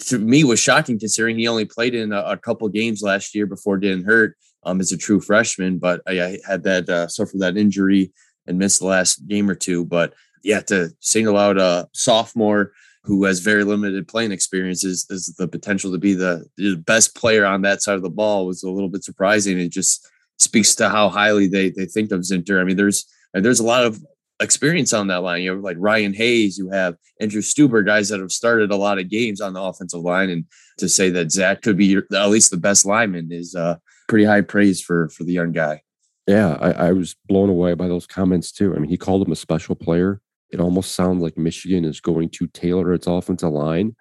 to 0.00 0.18
me 0.18 0.44
was 0.44 0.58
shocking 0.58 0.98
considering 0.98 1.38
he 1.38 1.48
only 1.48 1.64
played 1.64 1.94
in 1.94 2.12
a, 2.12 2.20
a 2.20 2.36
couple 2.36 2.68
games 2.68 3.02
last 3.02 3.34
year 3.34 3.46
before 3.46 3.78
getting 3.78 4.04
hurt 4.04 4.36
um, 4.64 4.80
as 4.80 4.92
a 4.92 4.96
true 4.96 5.20
freshman. 5.20 5.78
But 5.78 6.00
I, 6.06 6.20
I 6.20 6.38
had 6.46 6.64
that 6.64 6.88
uh, 6.88 7.08
suffered 7.08 7.40
that 7.40 7.56
injury 7.56 8.12
and 8.46 8.58
missed 8.58 8.80
the 8.80 8.86
last 8.86 9.26
game 9.28 9.48
or 9.48 9.54
two. 9.54 9.84
But 9.84 10.14
yeah, 10.42 10.60
to 10.62 10.90
single 11.00 11.38
out 11.38 11.58
a 11.58 11.88
sophomore 11.92 12.72
who 13.04 13.24
has 13.24 13.40
very 13.40 13.64
limited 13.64 14.08
playing 14.08 14.32
experience 14.32 14.82
is, 14.82 15.06
is 15.10 15.26
the 15.38 15.46
potential 15.46 15.92
to 15.92 15.98
be 15.98 16.14
the, 16.14 16.46
the 16.56 16.76
best 16.76 17.14
player 17.14 17.44
on 17.44 17.62
that 17.62 17.82
side 17.82 17.96
of 17.96 18.02
the 18.02 18.10
ball 18.10 18.46
was 18.46 18.62
a 18.62 18.70
little 18.70 18.88
bit 18.88 19.04
surprising. 19.04 19.58
It 19.58 19.68
just 19.68 20.08
speaks 20.38 20.74
to 20.76 20.88
how 20.88 21.08
highly 21.08 21.48
they 21.48 21.70
they 21.70 21.86
think 21.86 22.12
of 22.12 22.20
Zinter. 22.20 22.60
I 22.60 22.64
mean, 22.64 22.76
there's 22.76 23.06
there's 23.34 23.60
a 23.60 23.64
lot 23.64 23.84
of 23.84 24.02
experience 24.40 24.92
on 24.92 25.08
that 25.08 25.22
line. 25.22 25.42
You 25.42 25.52
have 25.52 25.60
like 25.60 25.76
Ryan 25.78 26.14
Hayes, 26.14 26.58
you 26.58 26.70
have 26.70 26.96
Andrew 27.20 27.40
Stueber, 27.40 27.84
guys 27.84 28.08
that 28.08 28.20
have 28.20 28.32
started 28.32 28.70
a 28.70 28.76
lot 28.76 28.98
of 28.98 29.08
games 29.08 29.40
on 29.40 29.52
the 29.52 29.62
offensive 29.62 30.00
line, 30.00 30.30
and 30.30 30.44
to 30.78 30.88
say 30.88 31.10
that 31.10 31.32
Zak 31.32 31.62
could 31.62 31.76
be 31.76 31.96
at 31.96 32.30
least 32.30 32.50
the 32.50 32.56
best 32.56 32.84
lineman 32.84 33.30
is 33.30 33.54
uh, 33.54 33.76
pretty 34.08 34.24
high 34.24 34.42
praise 34.42 34.80
for 34.80 35.08
for 35.10 35.24
the 35.24 35.32
young 35.32 35.52
guy. 35.52 35.82
Yeah, 36.26 36.56
I, 36.60 36.88
I, 36.88 36.92
was 36.92 37.14
blown 37.28 37.50
away 37.50 37.74
by 37.74 37.86
those 37.86 38.06
comments 38.06 38.50
too. 38.50 38.74
I 38.74 38.78
mean, 38.78 38.88
he 38.88 38.96
called 38.96 39.26
him 39.26 39.32
a 39.32 39.36
special 39.36 39.74
player. 39.74 40.22
It 40.50 40.58
almost 40.58 40.94
sounds 40.94 41.22
like 41.22 41.36
Michigan 41.36 41.84
is 41.84 42.00
going 42.00 42.30
to 42.30 42.46
tailor 42.46 42.94
its 42.94 43.06
offensive 43.06 43.50
line 43.50 43.94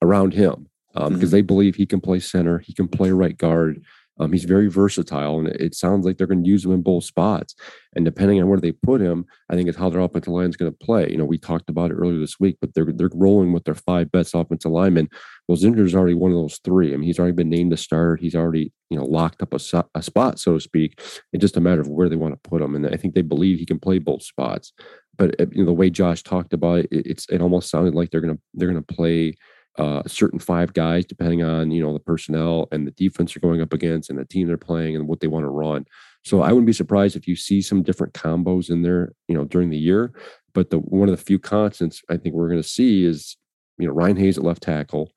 around 0.00 0.32
him 0.32 0.68
um, 0.94 1.04
mm-hmm. 1.04 1.14
because 1.14 1.30
they 1.30 1.42
believe 1.42 1.74
he 1.76 1.84
can 1.84 2.00
play 2.00 2.20
center, 2.20 2.58
he 2.58 2.72
can 2.72 2.88
play 2.88 3.10
right 3.10 3.36
guard. 3.36 3.84
Um, 4.18 4.32
he's 4.32 4.44
very 4.44 4.68
versatile, 4.68 5.38
and 5.38 5.48
it 5.48 5.74
sounds 5.74 6.04
like 6.04 6.16
they're 6.16 6.26
going 6.26 6.42
to 6.42 6.48
use 6.48 6.64
him 6.64 6.72
in 6.72 6.82
both 6.82 7.04
spots. 7.04 7.54
And 7.94 8.04
depending 8.04 8.40
on 8.40 8.48
where 8.48 8.60
they 8.60 8.72
put 8.72 9.00
him, 9.00 9.24
I 9.48 9.54
think 9.54 9.68
it's 9.68 9.78
how 9.78 9.88
their 9.90 10.00
offensive 10.00 10.32
line 10.32 10.48
is 10.48 10.56
going 10.56 10.72
to 10.72 10.84
play. 10.84 11.10
You 11.10 11.16
know, 11.16 11.24
we 11.24 11.38
talked 11.38 11.70
about 11.70 11.90
it 11.90 11.94
earlier 11.94 12.18
this 12.18 12.38
week, 12.40 12.58
but 12.60 12.74
they're 12.74 12.92
they're 12.92 13.10
rolling 13.14 13.52
with 13.52 13.64
their 13.64 13.74
five 13.74 14.10
best 14.10 14.34
offensive 14.34 14.72
linemen. 14.72 15.08
Well, 15.46 15.58
Zinter's 15.58 15.94
already 15.94 16.14
one 16.14 16.30
of 16.30 16.36
those 16.36 16.60
three. 16.64 16.92
I 16.92 16.96
mean, 16.96 17.06
he's 17.06 17.18
already 17.18 17.34
been 17.34 17.50
named 17.50 17.72
a 17.72 17.76
starter. 17.76 18.16
He's 18.16 18.34
already 18.34 18.72
you 18.90 18.98
know 18.98 19.04
locked 19.04 19.42
up 19.42 19.54
a, 19.54 19.84
a 19.94 20.02
spot, 20.02 20.38
so 20.38 20.54
to 20.54 20.60
speak. 20.60 21.00
It's 21.32 21.40
just 21.40 21.56
a 21.56 21.60
matter 21.60 21.80
of 21.80 21.88
where 21.88 22.08
they 22.08 22.16
want 22.16 22.34
to 22.34 22.48
put 22.48 22.62
him, 22.62 22.74
and 22.74 22.86
I 22.86 22.96
think 22.96 23.14
they 23.14 23.22
believe 23.22 23.58
he 23.58 23.66
can 23.66 23.78
play 23.80 23.98
both 23.98 24.22
spots. 24.22 24.72
But 25.16 25.40
uh, 25.40 25.46
you 25.52 25.62
know, 25.62 25.66
the 25.66 25.72
way 25.72 25.90
Josh 25.90 26.22
talked 26.22 26.52
about 26.52 26.80
it, 26.80 26.88
it's 26.90 27.26
it 27.28 27.42
almost 27.42 27.70
sounded 27.70 27.94
like 27.94 28.10
they're 28.10 28.20
gonna 28.20 28.38
they're 28.54 28.68
gonna 28.68 28.82
play 28.82 29.34
uh, 29.78 30.02
certain 30.06 30.40
five 30.40 30.72
guys, 30.72 31.04
depending 31.04 31.42
on 31.42 31.70
you 31.70 31.82
know 31.82 31.92
the 31.92 32.00
personnel 32.00 32.68
and 32.72 32.86
the 32.86 32.90
defense 32.92 33.32
they're 33.32 33.40
going 33.40 33.62
up 33.62 33.72
against 33.72 34.10
and 34.10 34.18
the 34.18 34.24
team 34.24 34.46
they're 34.46 34.56
playing 34.56 34.96
and 34.96 35.06
what 35.06 35.20
they 35.20 35.28
want 35.28 35.44
to 35.44 35.50
run. 35.50 35.86
So 36.24 36.42
I 36.42 36.48
wouldn't 36.48 36.66
be 36.66 36.72
surprised 36.72 37.16
if 37.16 37.28
you 37.28 37.36
see 37.36 37.62
some 37.62 37.82
different 37.82 38.12
combos 38.12 38.70
in 38.70 38.82
there, 38.82 39.12
you 39.28 39.34
know, 39.36 39.44
during 39.44 39.70
the 39.70 39.78
year. 39.78 40.12
But 40.52 40.70
the 40.70 40.78
one 40.78 41.08
of 41.08 41.16
the 41.16 41.22
few 41.22 41.38
constants 41.38 42.02
I 42.10 42.16
think 42.16 42.34
we're 42.34 42.48
going 42.48 42.62
to 42.62 42.68
see 42.68 43.04
is, 43.04 43.36
you 43.78 43.86
know, 43.86 43.94
Ryan 43.94 44.16
Hayes 44.16 44.36
at 44.36 44.44
left 44.44 44.62
tackle. 44.62 45.12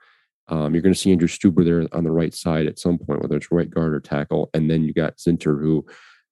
Um, 0.47 0.73
you're 0.73 0.83
going 0.83 0.93
to 0.93 0.99
see 0.99 1.11
Andrew 1.11 1.27
Stueber 1.27 1.63
there 1.63 1.87
on 1.97 2.03
the 2.03 2.11
right 2.11 2.33
side 2.33 2.67
at 2.67 2.77
some 2.77 2.97
point, 2.97 3.21
whether 3.21 3.37
it's 3.37 3.51
right 3.51 3.69
guard 3.69 3.93
or 3.93 3.99
tackle, 3.99 4.49
and 4.53 4.69
then 4.69 4.83
you 4.83 4.93
got 4.93 5.17
Zinter, 5.17 5.59
who 5.59 5.85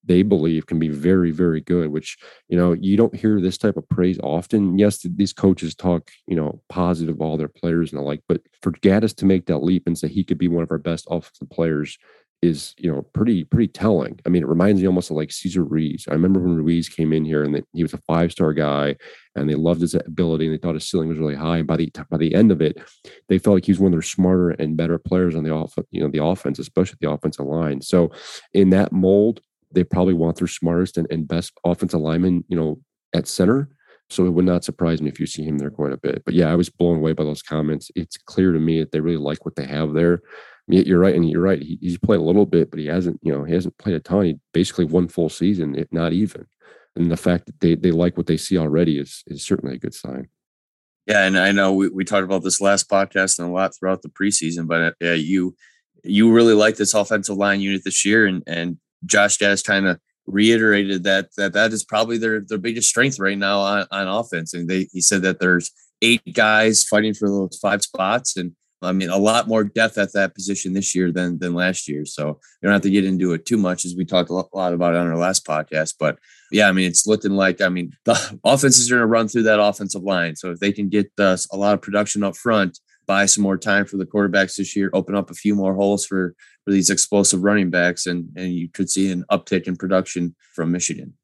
they 0.04 0.22
believe 0.22 0.66
can 0.66 0.78
be 0.78 0.88
very, 0.88 1.30
very 1.30 1.60
good, 1.60 1.90
which, 1.90 2.16
you 2.48 2.56
know, 2.56 2.72
you 2.72 2.96
don't 2.96 3.14
hear 3.14 3.40
this 3.40 3.58
type 3.58 3.76
of 3.76 3.88
praise 3.88 4.18
often. 4.22 4.78
Yes, 4.78 5.04
these 5.04 5.32
coaches 5.32 5.74
talk, 5.74 6.10
you 6.26 6.36
know, 6.36 6.62
positive 6.68 7.20
all 7.20 7.36
their 7.36 7.48
players 7.48 7.92
and 7.92 8.00
the 8.00 8.04
like, 8.04 8.22
but 8.28 8.40
for 8.62 8.72
gattis 8.72 9.14
to 9.16 9.26
make 9.26 9.46
that 9.46 9.58
leap 9.58 9.86
and 9.86 9.98
say 9.98 10.08
he 10.08 10.24
could 10.24 10.38
be 10.38 10.48
one 10.48 10.62
of 10.62 10.70
our 10.70 10.78
best 10.78 11.06
offensive 11.10 11.50
players 11.50 11.98
is, 12.42 12.74
you 12.78 12.90
know, 12.90 13.02
pretty, 13.12 13.44
pretty 13.44 13.68
telling. 13.68 14.18
I 14.24 14.30
mean, 14.30 14.42
it 14.42 14.48
reminds 14.48 14.80
me 14.80 14.86
almost 14.86 15.10
of 15.10 15.16
like 15.16 15.30
Cesar 15.30 15.62
Ruiz. 15.62 16.06
I 16.08 16.14
remember 16.14 16.40
when 16.40 16.56
Ruiz 16.56 16.88
came 16.88 17.12
in 17.12 17.24
here 17.24 17.42
and 17.42 17.54
they, 17.54 17.62
he 17.74 17.82
was 17.82 17.92
a 17.92 17.98
five 17.98 18.32
star 18.32 18.54
guy 18.54 18.96
and 19.36 19.48
they 19.48 19.54
loved 19.54 19.82
his 19.82 19.94
ability 19.94 20.46
and 20.46 20.54
they 20.54 20.58
thought 20.58 20.74
his 20.74 20.88
ceiling 20.88 21.10
was 21.10 21.18
really 21.18 21.34
high. 21.34 21.58
And 21.58 21.66
by 21.66 21.76
the, 21.76 21.92
by 22.08 22.16
the 22.16 22.34
end 22.34 22.50
of 22.50 22.62
it, 22.62 22.80
they 23.28 23.38
felt 23.38 23.56
like 23.56 23.66
he 23.66 23.72
was 23.72 23.78
one 23.78 23.88
of 23.88 23.92
their 23.92 24.02
smarter 24.02 24.50
and 24.50 24.76
better 24.76 24.98
players 24.98 25.36
on 25.36 25.44
the 25.44 25.50
off, 25.50 25.74
you 25.90 26.00
know, 26.00 26.08
the 26.08 26.24
offense, 26.24 26.58
especially 26.58 26.96
the 27.00 27.10
offensive 27.10 27.44
line. 27.44 27.82
So 27.82 28.10
in 28.54 28.70
that 28.70 28.90
mold, 28.90 29.42
they 29.72 29.84
probably 29.84 30.14
want 30.14 30.36
their 30.36 30.48
smartest 30.48 30.96
and, 30.96 31.06
and 31.10 31.28
best 31.28 31.52
offensive 31.64 32.00
lineman, 32.00 32.44
you 32.48 32.56
know, 32.56 32.80
at 33.14 33.28
center. 33.28 33.68
So 34.08 34.26
it 34.26 34.30
would 34.30 34.44
not 34.44 34.64
surprise 34.64 35.00
me 35.00 35.08
if 35.08 35.20
you 35.20 35.26
see 35.26 35.44
him 35.44 35.58
there 35.58 35.70
quite 35.70 35.92
a 35.92 35.96
bit. 35.96 36.24
But 36.24 36.34
yeah, 36.34 36.50
I 36.50 36.56
was 36.56 36.68
blown 36.68 36.96
away 36.96 37.12
by 37.12 37.22
those 37.22 37.42
comments. 37.42 37.90
It's 37.94 38.16
clear 38.16 38.52
to 38.52 38.58
me 38.58 38.80
that 38.80 38.90
they 38.90 39.00
really 39.00 39.16
like 39.16 39.44
what 39.44 39.54
they 39.54 39.66
have 39.66 39.92
there. 39.92 40.22
You're 40.66 41.00
right, 41.00 41.14
and 41.14 41.28
you're 41.28 41.42
right. 41.42 41.60
He, 41.60 41.78
he's 41.80 41.98
played 41.98 42.20
a 42.20 42.24
little 42.24 42.46
bit, 42.46 42.70
but 42.70 42.78
he 42.78 42.86
hasn't, 42.86 43.18
you 43.22 43.32
know, 43.32 43.44
he 43.44 43.54
hasn't 43.54 43.78
played 43.78 43.94
a 43.94 44.00
ton. 44.00 44.24
He 44.24 44.38
basically 44.52 44.84
one 44.84 45.08
full 45.08 45.28
season, 45.28 45.76
if 45.76 45.92
not 45.92 46.12
even. 46.12 46.46
And 46.96 47.10
the 47.10 47.16
fact 47.16 47.46
that 47.46 47.60
they 47.60 47.74
they 47.76 47.92
like 47.92 48.16
what 48.16 48.26
they 48.26 48.36
see 48.36 48.58
already 48.58 48.98
is 48.98 49.22
is 49.26 49.44
certainly 49.44 49.76
a 49.76 49.78
good 49.78 49.94
sign. 49.94 50.28
Yeah, 51.06 51.24
and 51.24 51.38
I 51.38 51.50
know 51.52 51.72
we, 51.72 51.88
we 51.88 52.04
talked 52.04 52.24
about 52.24 52.44
this 52.44 52.60
last 52.60 52.88
podcast 52.88 53.38
and 53.38 53.48
a 53.48 53.52
lot 53.52 53.74
throughout 53.74 54.02
the 54.02 54.10
preseason, 54.10 54.66
but 54.66 54.80
uh, 54.80 54.92
yeah, 55.00 55.14
you 55.14 55.56
you 56.04 56.32
really 56.32 56.54
like 56.54 56.76
this 56.76 56.94
offensive 56.94 57.36
line 57.36 57.60
unit 57.60 57.82
this 57.84 58.04
year, 58.04 58.26
and 58.26 58.42
and 58.46 58.78
Josh 59.04 59.38
Gattis 59.38 59.64
kind 59.64 59.86
of 59.86 59.98
reiterated 60.26 61.04
that 61.04 61.28
that 61.36 61.52
that 61.52 61.72
is 61.72 61.84
probably 61.84 62.18
their 62.18 62.40
their 62.40 62.58
biggest 62.58 62.88
strength 62.88 63.18
right 63.18 63.38
now 63.38 63.60
on, 63.60 63.86
on 63.90 64.08
offense. 64.08 64.54
And 64.54 64.68
they 64.68 64.88
he 64.92 65.00
said 65.00 65.22
that 65.22 65.40
there's 65.40 65.70
eight 66.02 66.22
guys 66.32 66.84
fighting 66.84 67.14
for 67.14 67.28
those 67.28 67.58
five 67.60 67.82
spots, 67.82 68.36
and 68.36 68.52
I 68.82 68.92
mean 68.92 69.10
a 69.10 69.18
lot 69.18 69.48
more 69.48 69.64
depth 69.64 69.98
at 69.98 70.12
that 70.14 70.34
position 70.34 70.72
this 70.72 70.94
year 70.94 71.12
than 71.12 71.38
than 71.38 71.54
last 71.54 71.88
year. 71.88 72.04
So 72.04 72.28
you 72.28 72.36
don't 72.62 72.72
have 72.72 72.82
to 72.82 72.90
get 72.90 73.04
into 73.04 73.32
it 73.32 73.46
too 73.46 73.58
much, 73.58 73.84
as 73.84 73.94
we 73.96 74.04
talked 74.04 74.30
a 74.30 74.34
lot 74.34 74.72
about 74.72 74.94
on 74.94 75.06
our 75.06 75.16
last 75.16 75.46
podcast. 75.46 75.94
But 75.98 76.18
yeah, 76.52 76.68
I 76.68 76.72
mean 76.72 76.88
it's 76.88 77.06
looking 77.06 77.32
like 77.32 77.60
I 77.60 77.68
mean 77.68 77.92
the 78.04 78.38
offenses 78.44 78.90
are 78.90 78.96
going 78.96 79.02
to 79.02 79.06
run 79.06 79.28
through 79.28 79.44
that 79.44 79.60
offensive 79.60 80.02
line. 80.02 80.36
So 80.36 80.50
if 80.50 80.60
they 80.60 80.72
can 80.72 80.88
get 80.88 81.10
uh, 81.18 81.36
a 81.52 81.56
lot 81.56 81.74
of 81.74 81.82
production 81.82 82.22
up 82.22 82.36
front, 82.36 82.78
buy 83.10 83.26
some 83.26 83.42
more 83.42 83.58
time 83.58 83.84
for 83.86 83.96
the 83.96 84.06
quarterbacks 84.06 84.54
this 84.54 84.76
year, 84.76 84.88
open 84.92 85.16
up 85.16 85.32
a 85.32 85.34
few 85.34 85.56
more 85.56 85.74
holes 85.74 86.06
for 86.06 86.36
for 86.64 86.70
these 86.70 86.90
explosive 86.90 87.42
running 87.42 87.68
backs, 87.68 88.06
and 88.06 88.28
and 88.36 88.54
you 88.54 88.68
could 88.68 88.88
see 88.88 89.10
an 89.10 89.24
uptick 89.32 89.66
in 89.66 89.74
production 89.74 90.36
from 90.54 90.70
Michigan. 90.70 91.14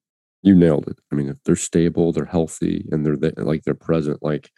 You 0.43 0.57
nailed 0.57 0.89
it. 0.89 0.99
I 1.13 1.15
mean, 1.15 1.29
if 1.29 1.37
they're 1.45 1.55
stable, 1.55 2.11
they're 2.11 2.25
healthy, 2.25 2.89
and 2.91 3.07
they're 3.07 3.33
like 3.37 3.63
they're 3.63 3.75
present, 3.75 4.21
like 4.21 4.51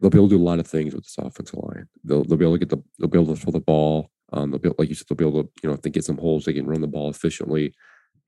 they'll 0.00 0.10
be 0.10 0.18
able 0.18 0.28
to 0.28 0.36
do 0.36 0.42
a 0.42 0.50
lot 0.50 0.60
of 0.60 0.66
things 0.68 0.94
with 0.94 1.02
this 1.02 1.18
offensive 1.18 1.58
line. 1.60 1.88
They'll 2.04 2.22
they'll 2.22 2.38
be 2.38 2.44
able 2.44 2.54
to 2.54 2.64
get 2.64 2.70
the 2.70 2.80
they'll 3.00 3.08
be 3.08 3.18
able 3.20 3.34
to 3.34 3.40
throw 3.40 3.50
the 3.50 3.58
ball. 3.58 4.08
Um, 4.32 4.52
they'll 4.52 4.60
be 4.60 4.70
like 4.78 4.88
you 4.88 4.94
said, 4.94 5.08
they'll 5.08 5.16
be 5.16 5.26
able 5.26 5.42
to 5.42 5.50
you 5.64 5.68
know 5.68 5.74
if 5.74 5.82
they 5.82 5.90
get 5.90 6.04
some 6.04 6.18
holes, 6.18 6.44
they 6.44 6.54
can 6.54 6.66
run 6.66 6.82
the 6.82 6.86
ball 6.86 7.10
efficiently. 7.10 7.74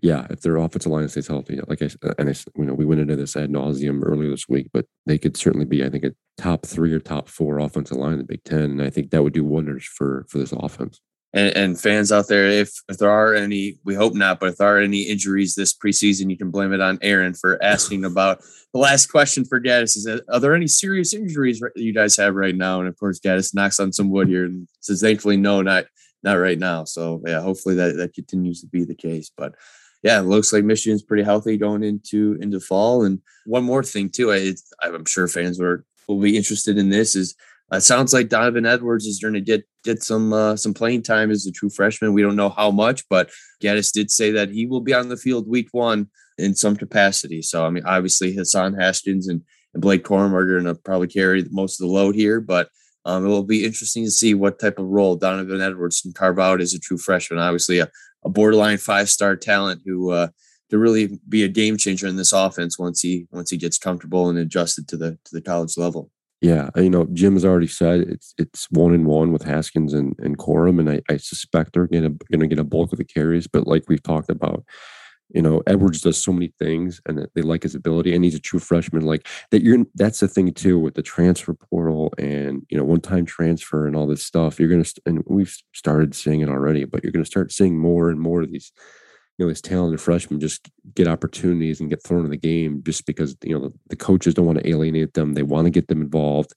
Yeah, 0.00 0.26
if 0.31 0.43
their 0.43 0.57
offensive 0.57 0.93
line 0.93 1.09
stays 1.09 1.26
healthy, 1.26 1.61
like 1.67 1.83
I 1.83 1.87
uh, 2.05 2.14
and 2.19 2.31
I, 2.31 2.35
you 2.57 2.64
know, 2.64 2.75
we 2.75 2.85
went 2.85 3.00
into 3.00 3.17
this 3.17 3.35
ad 3.37 3.50
nauseum 3.50 4.00
earlier 4.05 4.31
this 4.31 4.49
week, 4.49 4.69
but 4.73 4.87
they 5.07 5.19
could 5.19 5.37
certainly 5.37 5.67
be, 5.67 5.85
I 5.85 5.90
think, 5.90 6.05
a 6.05 6.14
top 6.40 6.64
three 6.64 6.93
or 6.93 7.00
top 7.00 7.28
four 7.28 7.59
offensive 7.59 7.97
line 7.97 8.12
in 8.12 8.19
the 8.19 8.25
Big 8.25 8.45
Ten, 8.45 8.62
and 8.62 8.83
I 8.83 8.90
think 8.90 9.11
that 9.11 9.23
would 9.25 9.33
do 9.33 9.45
wonders 9.45 9.85
for 9.85 10.25
for 10.28 10.38
this 10.38 10.52
offense. 10.52 11.00
And, 11.35 11.55
and, 11.57 11.81
fans 11.81 12.11
out 12.11 12.28
there, 12.28 12.47
if 12.47 12.73
if 12.88 12.97
there 12.97 13.11
are 13.11 13.35
any, 13.35 13.78
we 13.85 13.95
hope 13.95 14.14
not, 14.14 14.40
but 14.40 14.50
if 14.50 14.57
there 14.57 14.75
are 14.75 14.81
any 14.81 15.02
injuries 15.02 15.55
this 15.55 15.75
preseason, 15.76 16.31
you 16.31 16.38
can 16.38 16.50
blame 16.50 16.73
it 16.73 16.81
on 16.81 16.99
Aaron 17.02 17.35
for 17.35 17.62
asking 17.62 18.05
about 18.07 18.40
the 18.73 18.81
last 18.81 19.09
question 19.09 19.45
for 19.45 19.61
Gattis 19.61 19.97
is: 19.97 20.07
uh, 20.07 20.21
Are 20.33 20.40
there 20.40 20.55
any 20.55 20.69
serious 20.69 21.12
injuries 21.12 21.61
you 21.76 21.93
guys 21.93 22.17
have 22.17 22.35
right 22.35 22.57
now? 22.57 22.81
And 22.81 22.88
of 22.88 22.99
course, 22.99 23.21
Gattis 23.21 23.55
knocks 23.55 23.78
on 23.78 23.93
some 23.93 24.11
wood 24.11 24.28
here 24.28 24.47
and 24.47 24.69
says, 24.81 25.02
"Thankfully, 25.02 25.37
no, 25.37 25.61
not 25.61 25.85
not 26.23 26.35
right 26.35 26.59
now." 26.59 26.85
So 26.85 27.21
yeah, 27.26 27.43
hopefully 27.43 27.75
that 27.75 27.97
that 27.97 28.14
continues 28.14 28.62
to 28.62 28.67
be 28.67 28.85
the 28.85 28.95
case, 28.95 29.31
but 29.37 29.55
yeah, 30.02 30.21
it 30.21 30.25
looks 30.25 30.52
like 30.52 30.64
Michigan's 30.64 31.02
pretty 31.02 31.23
healthy 31.23 31.57
going 31.57 31.83
into 31.83 32.38
into 32.40 32.61
fall. 32.61 33.05
And 33.05 33.21
one 33.47 33.64
more 33.64 33.83
thing 33.83 34.11
too, 34.11 34.33
I, 34.33 34.55
I'm 34.83 35.05
sure 35.05 35.28
fans 35.28 35.61
are 35.61 35.85
will 36.07 36.21
be 36.21 36.37
interested 36.37 36.78
in 36.78 36.88
this 36.88 37.14
is 37.14 37.35
it 37.71 37.83
sounds 37.83 38.14
like 38.14 38.31
Donovan 38.31 38.64
Edwards 38.64 39.05
is 39.05 39.21
going 39.21 39.35
to 39.35 39.40
get 39.40 39.64
get 39.85 40.02
some 40.02 40.33
uh, 40.33 40.57
some 40.57 40.73
playing 40.73 41.02
time 41.02 41.31
as 41.31 41.47
a 41.47 41.52
true 41.52 41.69
freshman. 41.69 42.14
We 42.14 42.23
don't 42.23 42.37
know 42.37 42.49
how 42.49 42.71
much, 42.71 43.07
but 43.09 43.31
Gattis 43.62 43.93
did 43.93 44.11
say 44.11 44.31
that 44.33 44.50
he 44.50 44.67
will 44.67 44.81
be 44.81 44.95
on 44.95 45.09
the 45.09 45.17
field 45.17 45.49
week 45.49 45.69
one 45.73 46.09
in 46.38 46.55
some 46.55 46.76
capacity. 46.76 47.43
So 47.43 47.67
I 47.67 47.71
mean, 47.71 47.85
obviously 47.85 48.35
Hassan 48.35 48.75
Haskins 48.75 49.28
and, 49.28 49.43
and 49.75 49.83
Blake 49.83 50.05
Corum 50.05 50.33
are 50.33 50.47
going 50.47 50.64
to 50.64 50.81
probably 50.81 51.09
carry 51.09 51.45
most 51.50 51.81
of 51.81 51.87
the 51.87 51.93
load 51.93 52.14
here, 52.14 52.40
but 52.40 52.71
um, 53.05 53.25
it 53.25 53.28
will 53.28 53.45
be 53.45 53.64
interesting 53.64 54.05
to 54.05 54.11
see 54.11 54.35
what 54.35 54.59
type 54.59 54.78
of 54.78 54.87
role 54.87 55.17
Donovan 55.17 55.61
Edwards 55.61 56.00
can 56.00 56.12
carve 56.12 56.38
out 56.38 56.61
as 56.61 56.75
a 56.75 56.78
true 56.78 56.99
freshman. 56.99 57.38
Obviously, 57.38 57.78
a, 57.78 57.88
a 58.25 58.28
borderline 58.28 58.78
five 58.78 59.08
star 59.08 59.37
talent 59.37 59.82
who 59.84 60.10
uh, 60.10 60.28
to 60.70 60.78
really 60.78 61.18
be 61.28 61.44
a 61.44 61.48
game 61.48 61.76
changer 61.76 62.06
in 62.06 62.16
this 62.16 62.32
offense 62.32 62.78
once 62.78 63.00
he 63.00 63.26
once 63.30 63.50
he 63.50 63.56
gets 63.56 63.78
comfortable 63.78 64.28
and 64.28 64.38
adjusted 64.38 64.88
to 64.88 64.96
the 64.96 65.12
to 65.25 65.32
the 65.32 65.40
college 65.40 65.76
level. 65.76 66.10
Yeah, 66.40 66.70
you 66.76 66.90
know, 66.90 67.06
Jim 67.12 67.32
has 67.32 67.44
already 67.44 67.66
said 67.66 68.02
it's 68.02 68.34
it's 68.38 68.70
one 68.70 68.94
and 68.94 69.06
one 69.06 69.32
with 69.32 69.42
Haskins 69.42 69.92
and 69.92 70.14
and 70.18 70.38
Corum, 70.38 70.78
and 70.78 70.88
I, 70.88 71.00
I 71.10 71.16
suspect 71.16 71.72
they're 71.72 71.88
gonna 71.88 72.12
gonna 72.30 72.46
get 72.46 72.60
a 72.60 72.64
bulk 72.64 72.92
of 72.92 72.98
the 72.98 73.04
carries. 73.04 73.48
But 73.48 73.66
like 73.66 73.84
we've 73.88 74.02
talked 74.02 74.30
about, 74.30 74.64
you 75.30 75.42
know, 75.42 75.62
Edwards 75.66 76.00
does 76.00 76.23
so 76.23 76.32
many 76.32 76.52
things, 76.58 77.00
and 77.06 77.28
they 77.35 77.42
like 77.42 77.62
his 77.62 77.75
ability, 77.75 78.14
and 78.14 78.25
he's 78.25 78.35
a 78.35 78.40
true 78.40 78.61
freshman. 78.61 79.02
Like 79.02 79.26
that, 79.50 79.62
you're 79.62 79.85
that's 79.94 80.20
the 80.20 80.28
thing 80.28 80.52
too 80.52 80.78
with 80.78 80.94
the 80.94 81.02
transfer 81.02 81.54
portal 81.54 82.12
and 82.18 82.64
you 82.70 82.78
know 82.78 82.85
one 82.85 83.00
time 83.00 83.26
transfer 83.26 83.87
and 83.87 83.94
all 83.94 84.06
this 84.06 84.25
stuff. 84.25 84.58
You're 84.58 84.70
gonna 84.70 84.85
and 85.06 85.23
we've 85.26 85.54
started 85.75 86.14
seeing 86.14 86.40
it 86.40 86.49
already, 86.49 86.85
but 86.85 87.02
you're 87.02 87.12
gonna 87.12 87.25
start 87.25 87.52
seeing 87.52 87.78
more 87.78 88.11
and 88.11 88.20
more 88.20 88.42
of 88.42 88.50
these 88.50 88.73
you 89.38 89.44
know, 89.44 89.49
these 89.49 89.62
talented 89.62 90.00
freshmen 90.00 90.40
just 90.40 90.68
get 90.94 91.06
opportunities 91.06 91.78
and 91.80 91.88
get 91.88 92.02
thrown 92.02 92.25
in 92.25 92.30
the 92.30 92.37
game 92.37 92.82
just 92.85 93.06
because, 93.06 93.37
you 93.44 93.56
know, 93.56 93.68
the, 93.68 93.73
the 93.90 93.97
coaches 93.97 94.35
don't 94.35 94.47
want 94.47 94.58
to 94.58 94.68
alienate 94.68 95.14
them. 95.14 95.35
They 95.35 95.44
want 95.44 95.66
to 95.66 95.70
get 95.70 95.87
them 95.87 96.02
involved. 96.02 96.54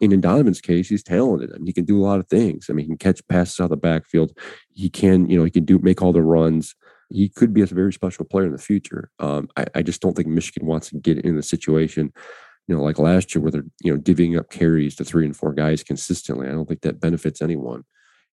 And 0.00 0.12
in 0.12 0.20
Donovan's 0.20 0.60
case, 0.60 0.88
he's 0.88 1.04
talented. 1.04 1.50
I 1.52 1.58
mean, 1.58 1.66
he 1.66 1.72
can 1.72 1.84
do 1.84 1.98
a 1.98 2.04
lot 2.04 2.18
of 2.18 2.28
things. 2.28 2.66
I 2.68 2.72
mean, 2.72 2.84
he 2.84 2.88
can 2.88 2.98
catch 2.98 3.26
passes 3.28 3.60
out 3.60 3.64
of 3.64 3.70
the 3.70 3.76
backfield. 3.76 4.36
He 4.70 4.90
can, 4.90 5.30
you 5.30 5.38
know, 5.38 5.44
he 5.44 5.50
can 5.50 5.64
do 5.64 5.78
make 5.78 6.02
all 6.02 6.12
the 6.12 6.20
runs. 6.20 6.74
He 7.08 7.28
could 7.28 7.54
be 7.54 7.62
a 7.62 7.66
very 7.66 7.92
special 7.92 8.24
player 8.24 8.46
in 8.46 8.52
the 8.52 8.58
future. 8.58 9.10
Um, 9.18 9.48
I, 9.56 9.66
I 9.76 9.82
just 9.82 10.00
don't 10.00 10.14
think 10.14 10.28
Michigan 10.28 10.66
wants 10.66 10.90
to 10.90 10.96
get 10.98 11.18
in 11.18 11.36
the 11.36 11.42
situation, 11.42 12.12
you 12.66 12.76
know, 12.76 12.82
like 12.82 12.98
last 12.98 13.34
year 13.34 13.42
where 13.42 13.52
they're, 13.52 13.66
you 13.82 13.92
know, 13.92 14.00
divvying 14.00 14.38
up 14.38 14.50
carries 14.50 14.96
to 14.96 15.04
three 15.04 15.24
and 15.24 15.36
four 15.36 15.52
guys 15.52 15.82
consistently. 15.82 16.48
I 16.48 16.52
don't 16.52 16.66
think 16.66 16.82
that 16.82 17.00
benefits 17.00 17.40
anyone 17.40 17.84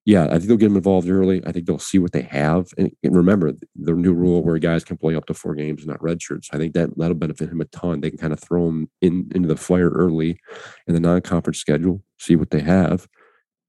yeah, 0.05 0.25
I 0.25 0.31
think 0.31 0.47
they'll 0.47 0.57
get 0.57 0.67
them 0.67 0.75
involved 0.75 1.09
early. 1.09 1.41
I 1.45 1.53
think 1.53 1.65
they'll 1.65 1.79
see 1.79 1.97
what 1.97 2.11
they 2.11 2.23
have. 2.23 2.67
And, 2.77 2.91
and, 3.03 3.15
remember 3.15 3.53
the 3.75 3.93
new 3.93 4.13
rule 4.13 4.43
where 4.43 4.57
guys 4.57 4.83
can 4.83 4.97
play 4.97 5.15
up 5.15 5.25
to 5.27 5.33
four 5.33 5.55
games, 5.55 5.85
not 5.85 6.03
red 6.03 6.21
shirts. 6.21 6.49
I 6.51 6.57
think 6.57 6.73
that 6.73 6.97
that'll 6.97 7.15
benefit 7.15 7.49
him 7.49 7.61
a 7.61 7.65
ton. 7.65 8.01
They 8.01 8.09
can 8.09 8.19
kind 8.19 8.33
of 8.33 8.39
throw 8.41 8.67
him 8.67 8.89
in 9.01 9.31
into 9.33 9.47
the 9.47 9.55
fire 9.55 9.89
early 9.89 10.39
in 10.87 10.93
the 10.93 10.99
non-conference 10.99 11.57
schedule, 11.57 12.03
see 12.19 12.35
what 12.35 12.49
they 12.49 12.59
have, 12.59 13.07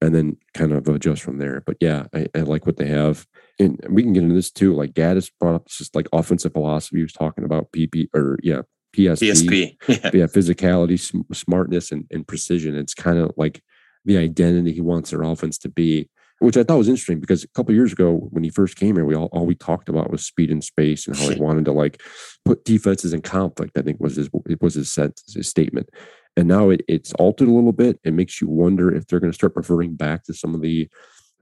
and 0.05 0.15
then 0.15 0.37
kind 0.53 0.71
of 0.71 0.87
adjust 0.87 1.21
from 1.21 1.37
there. 1.37 1.63
But 1.65 1.77
yeah, 1.81 2.05
I, 2.13 2.27
I 2.35 2.39
like 2.41 2.65
what 2.65 2.77
they 2.77 2.87
have. 2.87 3.25
And 3.59 3.79
we 3.89 4.03
can 4.03 4.13
get 4.13 4.23
into 4.23 4.35
this 4.35 4.51
too. 4.51 4.75
Like 4.75 4.93
Gattis 4.93 5.31
brought 5.39 5.55
up 5.55 5.67
just 5.67 5.95
like 5.95 6.07
offensive 6.13 6.53
philosophy. 6.53 6.97
He 6.97 7.03
was 7.03 7.13
talking 7.13 7.43
about 7.43 7.71
PP 7.71 8.07
or 8.13 8.37
yeah, 8.43 8.61
PSP. 8.95 9.29
PSP. 9.29 9.77
yeah. 9.87 10.11
yeah, 10.13 10.25
physicality, 10.25 10.99
smartness, 11.33 11.91
and, 11.91 12.05
and 12.11 12.27
precision. 12.27 12.75
It's 12.75 12.93
kind 12.93 13.17
of 13.17 13.31
like 13.37 13.61
the 14.05 14.17
identity 14.17 14.73
he 14.73 14.81
wants 14.81 15.09
their 15.09 15.23
offense 15.23 15.57
to 15.59 15.69
be 15.69 16.09
which 16.39 16.57
I 16.57 16.63
thought 16.63 16.77
was 16.77 16.89
interesting 16.89 17.19
because 17.19 17.43
a 17.43 17.47
couple 17.49 17.73
years 17.73 17.93
ago 17.93 18.27
when 18.31 18.43
he 18.43 18.49
first 18.49 18.75
came 18.75 18.95
here, 18.95 19.05
we 19.05 19.15
all, 19.15 19.29
all 19.31 19.45
we 19.45 19.55
talked 19.55 19.87
about 19.87 20.11
was 20.11 20.25
speed 20.25 20.51
and 20.51 20.63
space 20.63 21.07
and 21.07 21.15
how 21.15 21.29
he 21.29 21.39
wanted 21.39 21.65
to 21.65 21.71
like 21.71 22.01
put 22.43 22.65
defenses 22.65 23.13
in 23.13 23.21
conflict. 23.21 23.77
I 23.77 23.81
think 23.81 23.99
was 23.99 24.17
his 24.17 24.29
it 24.47 24.61
was 24.61 24.73
his 24.73 24.91
sense 24.91 25.23
his 25.33 25.47
statement, 25.47 25.89
and 26.37 26.47
now 26.47 26.69
it, 26.69 26.81
it's 26.87 27.13
altered 27.13 27.47
a 27.47 27.53
little 27.53 27.73
bit. 27.73 27.99
It 28.03 28.13
makes 28.13 28.41
you 28.41 28.47
wonder 28.47 28.93
if 28.93 29.07
they're 29.07 29.19
going 29.19 29.31
to 29.31 29.35
start 29.35 29.53
reverting 29.55 29.95
back 29.95 30.23
to 30.23 30.33
some 30.33 30.53
of 30.53 30.61
the 30.61 30.89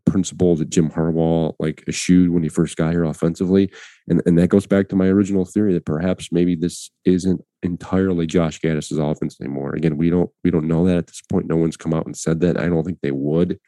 principles 0.06 0.60
that 0.60 0.70
Jim 0.70 0.90
Harbaugh 0.90 1.56
like 1.60 1.84
eschewed 1.88 2.30
when 2.30 2.44
he 2.44 2.50
first 2.50 2.76
got 2.76 2.92
here 2.92 3.04
offensively, 3.04 3.72
and 4.08 4.22
and 4.26 4.38
that 4.38 4.50
goes 4.50 4.68
back 4.68 4.90
to 4.90 4.96
my 4.96 5.08
original 5.08 5.46
theory 5.46 5.74
that 5.74 5.86
perhaps 5.86 6.32
maybe 6.32 6.56
this 6.56 6.92
isn't 7.06 7.42
entirely 7.62 8.28
Josh 8.28 8.60
Gattis's 8.60 8.98
offense 8.98 9.40
anymore. 9.40 9.76
Again, 9.76 9.98
we 9.98 10.10
don't 10.10 10.30
we 10.44 10.52
don't 10.52 10.68
know 10.68 10.86
that 10.86 10.98
at 10.98 11.08
this 11.08 11.22
point. 11.22 11.48
No 11.48 11.58
one's 11.58 11.78
come 11.78 11.94
out 11.94 12.06
and 12.06 12.18
said 12.18 12.42
that. 12.42 12.60
I 12.60 12.68
don't 12.68 12.84
think 12.84 13.00
they 13.02 13.12
would. 13.12 13.60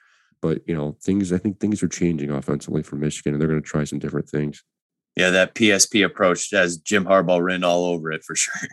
But 0.42 0.62
you 0.68 0.76
know, 0.76 0.98
things 1.02 1.32
I 1.32 1.38
think 1.38 1.60
things 1.60 1.82
are 1.82 1.88
changing 1.88 2.30
offensively 2.30 2.84
for 2.84 2.98
Michigan, 2.98 3.34
and 3.34 3.42
they're 3.42 3.50
going 3.50 3.62
to 3.62 3.68
try 3.68 3.84
some 3.84 4.00
different 4.00 4.30
things. 4.30 4.64
Yeah, 5.16 5.30
that 5.30 5.56
PSP 5.56 6.06
approach 6.06 6.52
has 6.52 6.78
Jim 6.78 7.06
Harbaugh 7.06 7.42
written 7.42 7.64
all 7.64 7.86
over 7.86 8.12
it 8.12 8.24
for 8.24 8.36
sure. 8.36 8.70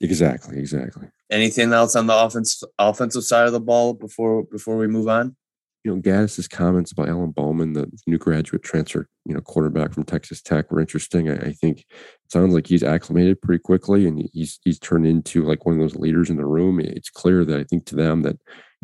Exactly, 0.00 0.58
exactly. 0.58 1.08
Anything 1.30 1.72
else 1.72 1.96
on 1.96 2.06
the 2.06 2.16
offense 2.16 2.62
offensive 2.78 3.24
side 3.24 3.46
of 3.46 3.52
the 3.52 3.60
ball 3.60 3.94
before 3.94 4.44
before 4.44 4.76
we 4.76 4.86
move 4.86 5.08
on? 5.08 5.36
You 5.84 5.94
know, 5.94 6.00
Gattis's 6.00 6.48
comments 6.48 6.90
about 6.90 7.08
Alan 7.08 7.30
Bowman, 7.30 7.72
the 7.72 7.88
new 8.08 8.18
graduate 8.18 8.64
transfer, 8.64 9.08
you 9.24 9.34
know, 9.34 9.40
quarterback 9.40 9.92
from 9.92 10.04
Texas 10.04 10.42
Tech, 10.42 10.70
were 10.70 10.80
interesting. 10.80 11.30
I, 11.30 11.36
I 11.36 11.52
think 11.52 11.80
it 11.80 12.32
sounds 12.32 12.54
like 12.54 12.66
he's 12.66 12.82
acclimated 12.82 13.40
pretty 13.40 13.60
quickly, 13.60 14.06
and 14.06 14.28
he's 14.32 14.58
he's 14.64 14.78
turned 14.78 15.06
into 15.06 15.44
like 15.44 15.64
one 15.64 15.74
of 15.74 15.80
those 15.80 15.96
leaders 15.96 16.30
in 16.30 16.36
the 16.36 16.46
room. 16.46 16.80
It's 16.80 17.10
clear 17.10 17.44
that 17.44 17.58
I 17.58 17.64
think 17.64 17.86
to 17.86 17.96
them 17.96 18.22
that 18.22 18.36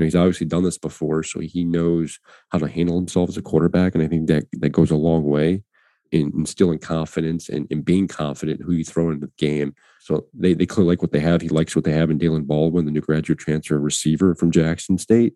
know, 0.02 0.04
he's 0.04 0.16
obviously 0.16 0.46
done 0.46 0.64
this 0.64 0.78
before, 0.78 1.22
so 1.22 1.40
he 1.40 1.64
knows 1.64 2.18
how 2.50 2.58
to 2.58 2.68
handle 2.68 2.96
himself 2.96 3.28
as 3.28 3.36
a 3.36 3.42
quarterback, 3.42 3.94
and 3.94 4.02
I 4.02 4.08
think 4.08 4.28
that 4.28 4.44
that 4.52 4.70
goes 4.70 4.90
a 4.90 4.96
long 4.96 5.24
way 5.24 5.62
in 6.10 6.32
instilling 6.36 6.78
confidence 6.78 7.48
and, 7.48 7.66
and 7.70 7.84
being 7.84 8.06
confident 8.08 8.62
who 8.62 8.72
you 8.72 8.84
throw 8.84 9.10
into 9.10 9.26
the 9.26 9.32
game. 9.38 9.74
So 10.02 10.26
they 10.34 10.54
they 10.54 10.66
clearly 10.66 10.90
like 10.90 11.02
what 11.02 11.12
they 11.12 11.20
have. 11.20 11.40
He 11.40 11.48
likes 11.48 11.76
what 11.76 11.84
they 11.84 11.92
have 11.92 12.10
in 12.10 12.18
Daylen 12.18 12.46
Baldwin, 12.46 12.84
the 12.84 12.90
new 12.90 13.00
graduate 13.00 13.38
transfer 13.38 13.78
receiver 13.78 14.34
from 14.34 14.50
Jackson 14.50 14.98
State. 14.98 15.34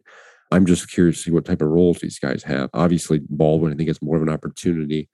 I'm 0.50 0.66
just 0.66 0.90
curious 0.90 1.16
to 1.18 1.22
see 1.24 1.30
what 1.30 1.44
type 1.44 1.62
of 1.62 1.68
roles 1.68 1.98
these 1.98 2.18
guys 2.18 2.42
have. 2.44 2.70
Obviously, 2.72 3.20
Baldwin, 3.28 3.72
I 3.72 3.76
think, 3.76 3.88
has 3.88 4.02
more 4.02 4.16
of 4.16 4.22
an 4.22 4.28
opportunity 4.28 5.08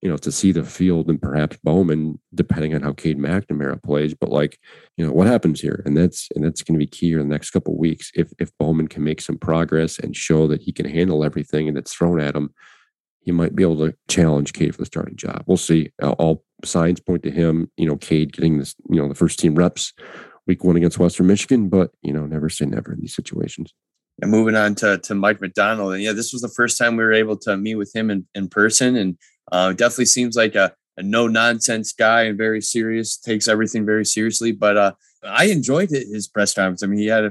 you 0.00 0.08
know, 0.08 0.16
to 0.16 0.30
see 0.30 0.52
the 0.52 0.62
field 0.62 1.08
and 1.08 1.20
perhaps 1.20 1.56
Bowman, 1.64 2.20
depending 2.34 2.74
on 2.74 2.82
how 2.82 2.92
Cade 2.92 3.18
McNamara 3.18 3.82
plays. 3.82 4.14
But 4.14 4.30
like, 4.30 4.58
you 4.96 5.04
know, 5.04 5.12
what 5.12 5.26
happens 5.26 5.60
here? 5.60 5.82
And 5.84 5.96
that's 5.96 6.28
and 6.34 6.44
that's 6.44 6.62
going 6.62 6.78
to 6.78 6.84
be 6.84 6.86
key 6.86 7.08
here 7.08 7.20
in 7.20 7.28
the 7.28 7.34
next 7.34 7.50
couple 7.50 7.76
weeks. 7.76 8.12
If 8.14 8.32
if 8.38 8.56
Bowman 8.58 8.88
can 8.88 9.02
make 9.02 9.20
some 9.20 9.38
progress 9.38 9.98
and 9.98 10.14
show 10.14 10.46
that 10.48 10.62
he 10.62 10.72
can 10.72 10.86
handle 10.86 11.24
everything 11.24 11.68
and 11.68 11.76
it's 11.76 11.92
thrown 11.92 12.20
at 12.20 12.36
him, 12.36 12.54
he 13.20 13.32
might 13.32 13.56
be 13.56 13.64
able 13.64 13.78
to 13.78 13.94
challenge 14.06 14.52
Cade 14.52 14.74
for 14.74 14.82
the 14.82 14.86
starting 14.86 15.16
job. 15.16 15.42
We'll 15.46 15.56
see. 15.56 15.90
All 16.00 16.44
signs 16.64 17.00
point 17.00 17.22
to 17.22 17.30
him, 17.30 17.70
you 17.76 17.86
know, 17.86 17.96
Cade 17.96 18.32
getting 18.32 18.58
this, 18.58 18.74
you 18.90 19.00
know, 19.00 19.08
the 19.08 19.14
first 19.14 19.38
team 19.38 19.54
reps 19.54 19.92
week 20.46 20.64
one 20.64 20.76
against 20.76 20.98
Western 20.98 21.26
Michigan, 21.26 21.68
but 21.68 21.90
you 22.02 22.12
know, 22.12 22.26
never 22.26 22.48
say 22.48 22.64
never 22.64 22.92
in 22.92 23.00
these 23.00 23.14
situations. 23.14 23.74
And 24.20 24.30
moving 24.30 24.56
on 24.56 24.74
to, 24.76 24.98
to 24.98 25.14
Mike 25.14 25.40
Macdonald. 25.40 25.94
And 25.94 26.02
yeah, 26.02 26.12
this 26.12 26.32
was 26.32 26.42
the 26.42 26.48
first 26.48 26.76
time 26.76 26.96
we 26.96 27.04
were 27.04 27.12
able 27.12 27.36
to 27.38 27.56
meet 27.56 27.76
with 27.76 27.94
him 27.94 28.10
in, 28.10 28.26
in 28.34 28.48
person. 28.48 28.96
And 28.96 29.16
uh, 29.52 29.72
definitely 29.74 30.06
seems 30.06 30.34
like 30.34 30.56
a, 30.56 30.74
a 30.96 31.02
no 31.02 31.28
nonsense 31.28 31.92
guy 31.92 32.22
and 32.22 32.36
very 32.36 32.60
serious, 32.60 33.16
takes 33.16 33.46
everything 33.46 33.86
very 33.86 34.04
seriously. 34.04 34.50
But 34.50 34.76
uh, 34.76 34.92
I 35.22 35.44
enjoyed 35.44 35.90
his 35.90 36.26
press 36.26 36.52
conference. 36.54 36.82
I 36.82 36.86
mean, 36.86 36.98
he 36.98 37.06
had 37.06 37.30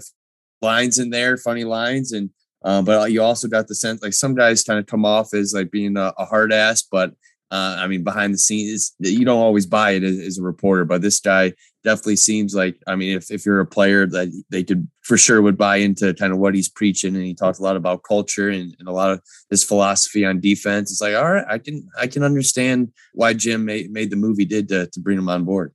lines 0.61 0.97
in 0.97 1.09
there, 1.09 1.35
funny 1.35 1.65
lines, 1.65 2.13
and 2.13 2.29
uh, 2.63 2.81
but 2.81 3.11
you 3.11 3.21
also 3.21 3.47
got 3.47 3.67
the 3.67 3.75
sense 3.75 4.01
like 4.01 4.13
some 4.13 4.35
guys 4.35 4.63
kind 4.63 4.79
of 4.79 4.87
come 4.87 5.05
off 5.05 5.33
as 5.33 5.53
like 5.53 5.71
being 5.71 5.95
a, 5.97 6.13
a 6.17 6.25
hard 6.25 6.51
ass, 6.51 6.83
but 6.89 7.13
uh, 7.49 7.77
I 7.79 7.87
mean, 7.87 8.03
behind 8.03 8.33
the 8.33 8.37
scenes, 8.37 8.93
you 8.99 9.23
don't 9.23 9.39
always 9.39 9.65
buy 9.65 9.91
it 9.91 10.03
as, 10.03 10.19
as, 10.19 10.37
a 10.37 10.41
reporter, 10.41 10.83
but 10.83 11.01
this 11.01 11.21
guy 11.21 11.53
definitely 11.83 12.17
seems 12.17 12.53
like, 12.53 12.77
I 12.87 12.97
mean, 12.97 13.15
if, 13.15 13.31
if 13.31 13.45
you're 13.45 13.61
a 13.61 13.65
player 13.65 14.05
that 14.05 14.43
they 14.49 14.65
could 14.65 14.87
for 15.01 15.17
sure 15.17 15.41
would 15.41 15.57
buy 15.57 15.77
into 15.77 16.13
kind 16.15 16.33
of 16.33 16.39
what 16.39 16.53
he's 16.53 16.67
preaching. 16.67 17.15
And 17.15 17.23
he 17.23 17.33
talked 17.33 17.59
a 17.59 17.63
lot 17.63 17.77
about 17.77 18.03
culture 18.03 18.49
and, 18.49 18.75
and 18.77 18.89
a 18.89 18.91
lot 18.91 19.11
of 19.11 19.21
his 19.49 19.63
philosophy 19.63 20.25
on 20.25 20.41
defense. 20.41 20.91
It's 20.91 20.99
like, 20.99 21.15
all 21.15 21.31
right, 21.31 21.45
I 21.47 21.57
can, 21.59 21.87
I 21.97 22.07
can 22.07 22.23
understand 22.23 22.91
why 23.13 23.33
Jim 23.33 23.63
made, 23.63 23.89
made 23.91 24.09
the 24.09 24.17
movie 24.17 24.43
did 24.43 24.67
to, 24.67 24.87
to 24.87 24.99
bring 24.99 25.17
him 25.17 25.29
on 25.29 25.45
board. 25.45 25.73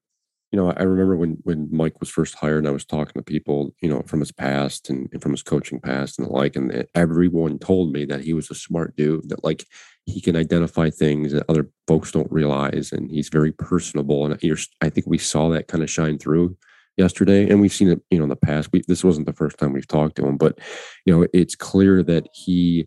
You 0.52 0.61
know, 0.61 0.71
I 0.71 0.82
remember 0.82 1.16
when 1.16 1.38
when 1.44 1.68
Mike 1.73 1.99
was 1.99 2.11
first 2.11 2.35
hired, 2.35 2.59
and 2.59 2.68
I 2.68 2.73
was 2.73 2.85
talking 2.85 3.14
to 3.14 3.23
people, 3.23 3.75
you 3.80 3.88
know, 3.88 4.02
from 4.02 4.21
his 4.21 4.30
past 4.30 4.90
and, 4.90 5.09
and, 5.11 5.23
from 5.23 5.32
his 5.32 5.42
coaching 5.42 5.80
past 5.80 6.18
and 6.18 6.28
the 6.28 6.32
like, 6.32 6.56
and 6.56 6.87
everyone 6.94 7.59
told 7.59 7.90
me 7.90 8.04
that 8.04 8.21
he 8.21 8.35
was 8.35 8.50
a 8.50 8.54
smart 8.54 8.94
dude, 8.94 9.30
that 9.30 9.42
like 9.42 9.64
he 10.04 10.21
can 10.21 10.37
identify 10.37 10.90
things 10.90 11.32
that 11.32 11.47
other 11.49 11.71
folks 11.88 12.12
don't 12.12 12.30
realize, 12.30 12.92
and 12.92 13.11
he's 13.11 13.30
very 13.30 13.50
personable. 13.50 14.26
And 14.26 14.38
I 14.82 14.90
think 14.90 15.06
we 15.06 15.18
saw 15.18 15.49
that 15.49 15.68
kind 15.68 15.82
of 15.82 15.90
shine 15.90 16.18
through 16.18 16.54
yesterday, 16.99 17.49
and 17.49 17.59
we've 17.59 17.73
seen 17.73 17.88
it, 17.88 18.02
you 18.11 18.18
know, 18.18 18.25
in 18.25 18.30
the 18.30 18.37
past. 18.37 18.68
We, 18.73 18.82
this 18.87 19.02
wasn't 19.02 19.26
the 19.26 19.32
first 19.32 19.56
time 19.56 19.73
we've 19.73 19.88
talked 19.88 20.16
to 20.16 20.26
him, 20.26 20.37
but 20.37 20.59
you 21.06 21.18
know, 21.18 21.26
it's 21.32 21.56
clear 21.56 22.02
that 22.02 22.26
he 22.35 22.87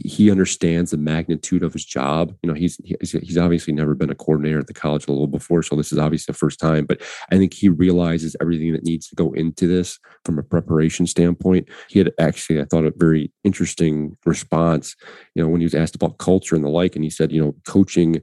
he 0.00 0.30
understands 0.30 0.90
the 0.90 0.96
magnitude 0.96 1.62
of 1.62 1.72
his 1.72 1.84
job. 1.84 2.34
You 2.42 2.48
know, 2.48 2.54
he's 2.54 2.78
he's 2.84 3.36
obviously 3.36 3.72
never 3.72 3.94
been 3.94 4.10
a 4.10 4.14
coordinator 4.14 4.58
at 4.58 4.66
the 4.66 4.74
college 4.74 5.08
level 5.08 5.26
before, 5.26 5.62
so 5.62 5.76
this 5.76 5.92
is 5.92 5.98
obviously 5.98 6.32
the 6.32 6.38
first 6.38 6.58
time. 6.58 6.86
But 6.86 7.02
I 7.30 7.36
think 7.36 7.52
he 7.54 7.68
realizes 7.68 8.36
everything 8.40 8.72
that 8.72 8.84
needs 8.84 9.08
to 9.08 9.14
go 9.14 9.32
into 9.32 9.66
this 9.66 9.98
from 10.24 10.38
a 10.38 10.42
preparation 10.42 11.06
standpoint. 11.06 11.68
He 11.88 11.98
had 11.98 12.12
actually, 12.18 12.60
I 12.60 12.64
thought, 12.64 12.84
a 12.84 12.92
very 12.96 13.32
interesting 13.44 14.16
response. 14.24 14.96
You 15.34 15.42
know, 15.42 15.48
when 15.48 15.60
he 15.60 15.66
was 15.66 15.74
asked 15.74 15.94
about 15.94 16.18
culture 16.18 16.54
and 16.54 16.64
the 16.64 16.70
like, 16.70 16.94
and 16.94 17.04
he 17.04 17.10
said, 17.10 17.32
you 17.32 17.42
know, 17.42 17.54
coaching 17.66 18.22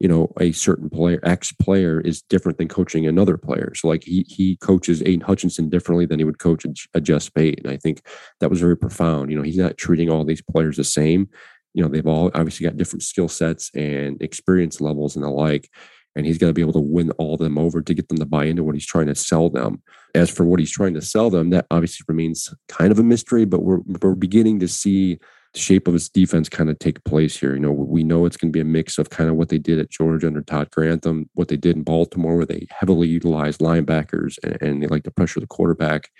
you 0.00 0.08
know 0.08 0.32
a 0.40 0.52
certain 0.52 0.88
player 0.88 1.20
x 1.24 1.52
player 1.52 2.00
is 2.00 2.22
different 2.22 2.58
than 2.58 2.68
coaching 2.68 3.06
another 3.06 3.36
player. 3.36 3.72
So 3.74 3.88
like 3.88 4.04
he 4.04 4.24
he 4.28 4.56
coaches 4.56 5.02
aidan 5.02 5.20
Hutchinson 5.20 5.68
differently 5.68 6.06
than 6.06 6.18
he 6.18 6.24
would 6.24 6.38
coach 6.38 6.64
a, 6.64 6.72
a 6.94 7.00
Jess 7.00 7.24
Speight 7.24 7.60
and 7.62 7.72
I 7.72 7.76
think 7.76 8.02
that 8.40 8.50
was 8.50 8.60
very 8.60 8.76
profound. 8.76 9.30
You 9.30 9.36
know 9.36 9.42
he's 9.42 9.56
not 9.56 9.76
treating 9.76 10.10
all 10.10 10.24
these 10.24 10.42
players 10.42 10.76
the 10.76 10.84
same. 10.84 11.28
You 11.74 11.82
know 11.82 11.88
they've 11.88 12.06
all 12.06 12.30
obviously 12.34 12.64
got 12.64 12.76
different 12.76 13.02
skill 13.02 13.28
sets 13.28 13.70
and 13.74 14.20
experience 14.22 14.80
levels 14.80 15.16
and 15.16 15.24
the 15.24 15.30
like 15.30 15.70
and 16.16 16.26
he's 16.26 16.38
got 16.38 16.48
to 16.48 16.52
be 16.52 16.62
able 16.62 16.72
to 16.72 16.80
win 16.80 17.10
all 17.12 17.34
of 17.34 17.40
them 17.40 17.58
over 17.58 17.80
to 17.80 17.94
get 17.94 18.08
them 18.08 18.18
to 18.18 18.26
buy 18.26 18.44
into 18.44 18.64
what 18.64 18.74
he's 18.74 18.86
trying 18.86 19.06
to 19.06 19.14
sell 19.14 19.50
them. 19.50 19.80
As 20.14 20.30
for 20.30 20.44
what 20.44 20.58
he's 20.58 20.72
trying 20.72 20.94
to 20.94 21.02
sell 21.02 21.30
them 21.30 21.50
that 21.50 21.66
obviously 21.70 22.04
remains 22.08 22.52
kind 22.68 22.90
of 22.90 22.98
a 22.98 23.02
mystery 23.02 23.44
but 23.44 23.62
we're, 23.62 23.80
we're 24.00 24.14
beginning 24.14 24.58
to 24.60 24.68
see 24.68 25.18
the 25.54 25.58
shape 25.58 25.88
of 25.88 25.94
its 25.94 26.08
defense 26.08 26.48
kind 26.48 26.68
of 26.68 26.78
take 26.78 27.02
place 27.04 27.38
here. 27.38 27.54
You 27.54 27.60
know, 27.60 27.72
we 27.72 28.04
know 28.04 28.26
it's 28.26 28.36
going 28.36 28.52
to 28.52 28.56
be 28.56 28.60
a 28.60 28.64
mix 28.64 28.98
of 28.98 29.10
kind 29.10 29.30
of 29.30 29.36
what 29.36 29.48
they 29.48 29.58
did 29.58 29.78
at 29.78 29.90
Georgia 29.90 30.26
under 30.26 30.42
Todd 30.42 30.70
Grantham, 30.70 31.28
what 31.34 31.48
they 31.48 31.56
did 31.56 31.76
in 31.76 31.82
Baltimore, 31.82 32.36
where 32.36 32.46
they 32.46 32.66
heavily 32.70 33.08
utilized 33.08 33.60
linebackers 33.60 34.36
and, 34.42 34.60
and 34.60 34.82
they 34.82 34.86
like 34.86 35.04
to 35.04 35.10
pressure 35.10 35.40
the 35.40 35.46
quarterback. 35.46 36.10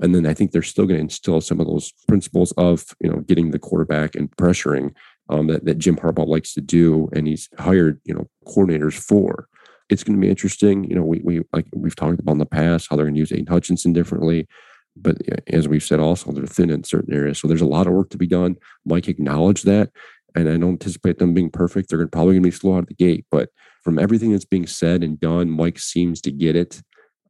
And 0.00 0.14
then 0.14 0.26
I 0.26 0.34
think 0.34 0.50
they're 0.50 0.62
still 0.62 0.86
going 0.86 0.98
to 0.98 1.02
instill 1.02 1.40
some 1.40 1.60
of 1.60 1.66
those 1.66 1.92
principles 2.08 2.52
of, 2.52 2.84
you 3.00 3.10
know, 3.10 3.20
getting 3.20 3.50
the 3.50 3.58
quarterback 3.58 4.14
and 4.14 4.30
pressuring 4.36 4.94
um, 5.28 5.46
that, 5.46 5.64
that 5.64 5.78
Jim 5.78 5.96
Harbaugh 5.96 6.26
likes 6.26 6.54
to 6.54 6.60
do. 6.60 7.08
And 7.12 7.26
he's 7.26 7.48
hired, 7.58 8.00
you 8.04 8.14
know, 8.14 8.28
coordinators 8.46 8.94
for. 8.94 9.48
It's 9.88 10.02
going 10.02 10.16
to 10.16 10.20
be 10.20 10.30
interesting. 10.30 10.84
You 10.84 10.96
know, 10.96 11.02
we, 11.02 11.20
we 11.22 11.42
like 11.52 11.66
we've 11.74 11.96
talked 11.96 12.18
about 12.18 12.32
in 12.32 12.38
the 12.38 12.46
past 12.46 12.88
how 12.88 12.96
they're 12.96 13.04
going 13.04 13.14
to 13.14 13.20
use 13.20 13.32
Aidan 13.32 13.46
Hutchinson 13.46 13.92
differently. 13.92 14.48
But 14.96 15.18
as 15.46 15.68
we've 15.68 15.82
said, 15.82 16.00
also 16.00 16.32
they're 16.32 16.46
thin 16.46 16.70
in 16.70 16.84
certain 16.84 17.14
areas. 17.14 17.38
So 17.38 17.48
there's 17.48 17.62
a 17.62 17.66
lot 17.66 17.86
of 17.86 17.92
work 17.92 18.10
to 18.10 18.18
be 18.18 18.26
done. 18.26 18.56
Mike 18.84 19.08
acknowledged 19.08 19.64
that. 19.66 19.90
And 20.34 20.48
I 20.48 20.52
don't 20.52 20.70
anticipate 20.72 21.18
them 21.18 21.34
being 21.34 21.50
perfect. 21.50 21.90
They're 21.90 22.06
probably 22.06 22.34
going 22.34 22.42
to 22.42 22.48
be 22.48 22.56
slow 22.56 22.76
out 22.76 22.80
of 22.80 22.86
the 22.86 22.94
gate. 22.94 23.26
But 23.30 23.50
from 23.82 23.98
everything 23.98 24.32
that's 24.32 24.44
being 24.44 24.66
said 24.66 25.02
and 25.02 25.20
done, 25.20 25.50
Mike 25.50 25.78
seems 25.78 26.20
to 26.22 26.30
get 26.30 26.56
it. 26.56 26.80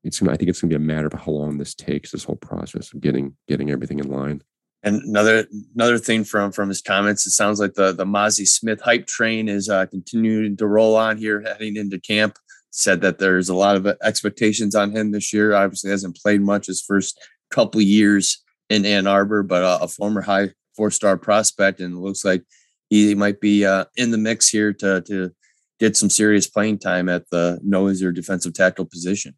It's 0.04 0.20
gonna, 0.20 0.32
I 0.32 0.36
think 0.36 0.50
it's 0.50 0.60
going 0.60 0.70
to 0.70 0.78
be 0.78 0.84
a 0.84 0.86
matter 0.86 1.06
of 1.06 1.12
how 1.12 1.32
long 1.32 1.58
this 1.58 1.74
takes, 1.74 2.10
this 2.10 2.24
whole 2.24 2.36
process 2.36 2.92
of 2.92 3.00
getting 3.00 3.36
getting 3.48 3.70
everything 3.70 3.98
in 3.98 4.10
line. 4.10 4.42
And 4.82 5.00
another 5.02 5.46
another 5.74 5.98
thing 5.98 6.24
from 6.24 6.50
from 6.50 6.68
his 6.68 6.82
comments, 6.82 7.26
it 7.26 7.30
sounds 7.30 7.60
like 7.60 7.74
the 7.74 7.92
the 7.92 8.04
Mazi 8.04 8.46
Smith 8.46 8.80
hype 8.80 9.06
train 9.06 9.48
is 9.48 9.68
uh, 9.68 9.86
continuing 9.86 10.56
to 10.56 10.66
roll 10.66 10.96
on 10.96 11.18
here, 11.18 11.40
heading 11.40 11.76
into 11.76 12.00
camp. 12.00 12.36
Said 12.70 13.02
that 13.02 13.18
there's 13.18 13.48
a 13.48 13.54
lot 13.54 13.76
of 13.76 13.86
expectations 14.02 14.74
on 14.74 14.90
him 14.90 15.12
this 15.12 15.32
year. 15.32 15.54
Obviously, 15.54 15.90
hasn't 15.90 16.16
played 16.16 16.40
much 16.40 16.66
his 16.66 16.82
first 16.82 17.20
couple 17.52 17.80
years 17.80 18.42
in 18.70 18.84
Ann 18.84 19.06
Arbor, 19.06 19.42
but 19.42 19.62
uh, 19.62 19.78
a 19.82 19.88
former 19.88 20.22
high 20.22 20.50
four 20.76 20.90
star 20.90 21.16
prospect, 21.16 21.80
and 21.80 22.00
looks 22.00 22.24
like 22.24 22.42
he 22.90 23.14
might 23.14 23.40
be 23.40 23.64
uh, 23.64 23.84
in 23.96 24.10
the 24.10 24.18
mix 24.18 24.48
here 24.48 24.72
to 24.72 25.02
to 25.02 25.32
get 25.78 25.96
some 25.96 26.10
serious 26.10 26.46
playing 26.46 26.78
time 26.78 27.08
at 27.08 27.28
the 27.30 27.60
nose 27.62 28.02
or 28.02 28.12
defensive 28.12 28.54
tackle 28.54 28.86
position. 28.86 29.34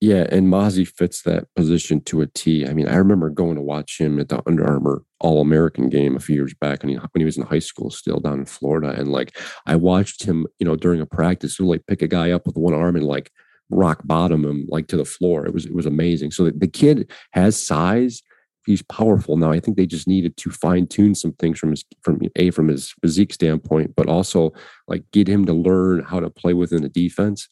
Yeah, 0.00 0.28
and 0.30 0.46
Mazi 0.46 0.86
fits 0.86 1.22
that 1.22 1.48
position 1.56 2.00
to 2.02 2.20
a 2.20 2.28
T. 2.28 2.64
I 2.64 2.72
mean, 2.72 2.86
I 2.86 2.94
remember 2.94 3.30
going 3.30 3.56
to 3.56 3.62
watch 3.62 4.00
him 4.00 4.20
at 4.20 4.28
the 4.28 4.40
Under 4.46 4.64
Armour 4.64 5.02
All 5.18 5.40
American 5.40 5.88
game 5.88 6.14
a 6.14 6.20
few 6.20 6.36
years 6.36 6.54
back 6.54 6.82
when 6.82 6.90
he 6.90 6.94
when 6.96 7.20
he 7.20 7.24
was 7.24 7.36
in 7.36 7.42
high 7.42 7.58
school, 7.58 7.90
still 7.90 8.20
down 8.20 8.38
in 8.38 8.46
Florida, 8.46 8.90
and 8.90 9.08
like 9.08 9.36
I 9.66 9.74
watched 9.74 10.22
him, 10.22 10.46
you 10.60 10.66
know, 10.66 10.76
during 10.76 11.00
a 11.00 11.06
practice, 11.06 11.58
really 11.58 11.80
pick 11.80 12.00
a 12.00 12.08
guy 12.08 12.30
up 12.30 12.46
with 12.46 12.56
one 12.56 12.74
arm 12.74 12.94
and 12.94 13.06
like 13.06 13.32
rock 13.70 14.00
bottom 14.04 14.44
him 14.44 14.66
like 14.68 14.86
to 14.88 14.96
the 14.96 15.04
floor. 15.04 15.46
It 15.46 15.54
was 15.54 15.66
it 15.66 15.74
was 15.74 15.86
amazing. 15.86 16.30
So 16.30 16.44
the, 16.44 16.52
the 16.52 16.68
kid 16.68 17.10
has 17.32 17.62
size. 17.62 18.22
He's 18.66 18.82
powerful 18.82 19.36
now. 19.36 19.50
I 19.50 19.60
think 19.60 19.76
they 19.76 19.86
just 19.86 20.06
needed 20.06 20.36
to 20.36 20.50
fine 20.50 20.86
tune 20.86 21.14
some 21.14 21.32
things 21.34 21.58
from 21.58 21.70
his 21.70 21.84
from 22.02 22.20
a 22.36 22.50
from 22.50 22.68
his 22.68 22.94
physique 23.00 23.32
standpoint, 23.32 23.94
but 23.96 24.08
also 24.08 24.52
like 24.86 25.04
get 25.12 25.28
him 25.28 25.46
to 25.46 25.52
learn 25.52 26.02
how 26.02 26.20
to 26.20 26.30
play 26.30 26.52
within 26.52 26.82
the 26.82 26.88
defense 26.88 27.48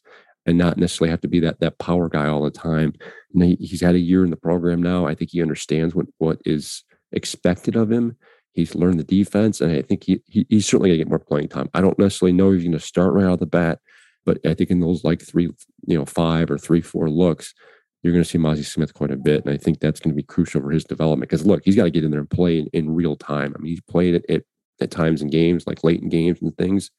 and 0.46 0.56
not 0.56 0.78
necessarily 0.78 1.10
have 1.10 1.20
to 1.22 1.28
be 1.28 1.40
that 1.40 1.60
that 1.60 1.78
power 1.78 2.08
guy 2.08 2.26
all 2.26 2.42
the 2.42 2.50
time. 2.50 2.94
And 3.34 3.42
he, 3.42 3.56
he's 3.56 3.80
had 3.80 3.94
a 3.94 4.00
year 4.00 4.24
in 4.24 4.30
the 4.30 4.36
program 4.36 4.82
now. 4.82 5.06
I 5.06 5.14
think 5.14 5.30
he 5.32 5.42
understands 5.42 5.94
what 5.94 6.06
what 6.18 6.38
is 6.44 6.84
expected 7.12 7.76
of 7.76 7.90
him. 7.90 8.16
He's 8.52 8.74
learned 8.74 8.98
the 8.98 9.04
defense, 9.04 9.60
and 9.60 9.70
I 9.70 9.82
think 9.82 10.04
he, 10.04 10.20
he 10.26 10.46
he's 10.48 10.66
certainly 10.66 10.90
gonna 10.90 10.98
get 10.98 11.08
more 11.08 11.18
playing 11.18 11.48
time. 11.48 11.68
I 11.74 11.80
don't 11.80 11.98
necessarily 11.98 12.32
know 12.32 12.52
he's 12.52 12.64
gonna 12.64 12.78
start 12.78 13.12
right 13.12 13.24
out 13.24 13.34
of 13.34 13.40
the 13.40 13.46
bat, 13.46 13.80
but 14.26 14.38
I 14.44 14.52
think 14.52 14.70
in 14.70 14.80
those 14.80 15.04
like 15.04 15.22
three, 15.22 15.48
you 15.86 15.96
know, 15.96 16.04
five 16.04 16.50
or 16.50 16.58
three, 16.58 16.82
four 16.82 17.08
looks, 17.08 17.54
you're 18.02 18.12
going 18.12 18.22
to 18.22 18.28
see 18.28 18.38
Mazi 18.38 18.64
Smith 18.64 18.92
quite 18.92 19.10
a 19.10 19.16
bit. 19.16 19.44
And 19.44 19.54
I 19.54 19.56
think 19.56 19.80
that's 19.80 20.00
going 20.00 20.12
to 20.12 20.16
be 20.16 20.22
crucial 20.22 20.60
for 20.60 20.70
his 20.70 20.84
development. 20.84 21.30
Because 21.30 21.46
look, 21.46 21.62
he's 21.64 21.76
got 21.76 21.84
to 21.84 21.90
get 21.90 22.04
in 22.04 22.10
there 22.10 22.20
and 22.20 22.30
play 22.30 22.58
in, 22.58 22.66
in 22.72 22.94
real 22.94 23.16
time. 23.16 23.54
I 23.56 23.62
mean, 23.62 23.70
he's 23.70 23.80
played 23.80 24.14
it 24.14 24.24
at, 24.28 24.42
at 24.80 24.90
times 24.90 25.22
in 25.22 25.28
games, 25.28 25.66
like 25.66 25.84
late 25.84 26.02
in 26.02 26.08
games 26.08 26.42
and 26.42 26.56
things, 26.58 26.90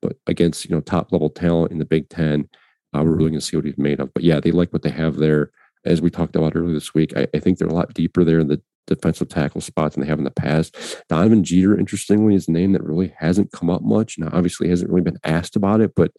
but 0.00 0.16
against, 0.26 0.64
you 0.64 0.74
know, 0.74 0.80
top 0.80 1.10
level 1.12 1.30
talent 1.30 1.72
in 1.72 1.78
the 1.78 1.84
Big 1.84 2.08
Ten, 2.08 2.48
uh, 2.94 3.02
we're 3.02 3.16
really 3.16 3.30
going 3.30 3.40
to 3.40 3.46
see 3.46 3.56
what 3.56 3.66
he's 3.66 3.78
made 3.78 3.98
of. 3.98 4.12
But 4.14 4.22
yeah, 4.22 4.38
they 4.38 4.52
like 4.52 4.72
what 4.72 4.82
they 4.82 4.90
have 4.90 5.16
there. 5.16 5.50
As 5.84 6.00
we 6.00 6.10
talked 6.10 6.36
about 6.36 6.56
earlier 6.56 6.74
this 6.74 6.94
week, 6.94 7.16
I, 7.16 7.26
I 7.34 7.38
think 7.38 7.58
they're 7.58 7.68
a 7.68 7.74
lot 7.74 7.94
deeper 7.94 8.24
there 8.24 8.38
in 8.38 8.48
the 8.48 8.60
defensive 8.86 9.28
tackle 9.28 9.60
spots 9.60 9.94
than 9.94 10.02
they 10.02 10.08
have 10.08 10.18
in 10.18 10.24
the 10.24 10.30
past. 10.30 11.02
Donovan 11.08 11.44
Jeter, 11.44 11.78
interestingly, 11.78 12.34
is 12.34 12.48
a 12.48 12.52
name 12.52 12.72
that 12.72 12.84
really 12.84 13.14
hasn't 13.18 13.52
come 13.52 13.70
up 13.70 13.82
much. 13.82 14.18
Now, 14.18 14.30
obviously, 14.32 14.68
hasn't 14.68 14.90
really 14.90 15.02
been 15.02 15.18
asked 15.24 15.56
about 15.56 15.80
it, 15.80 15.94
but 15.94 16.12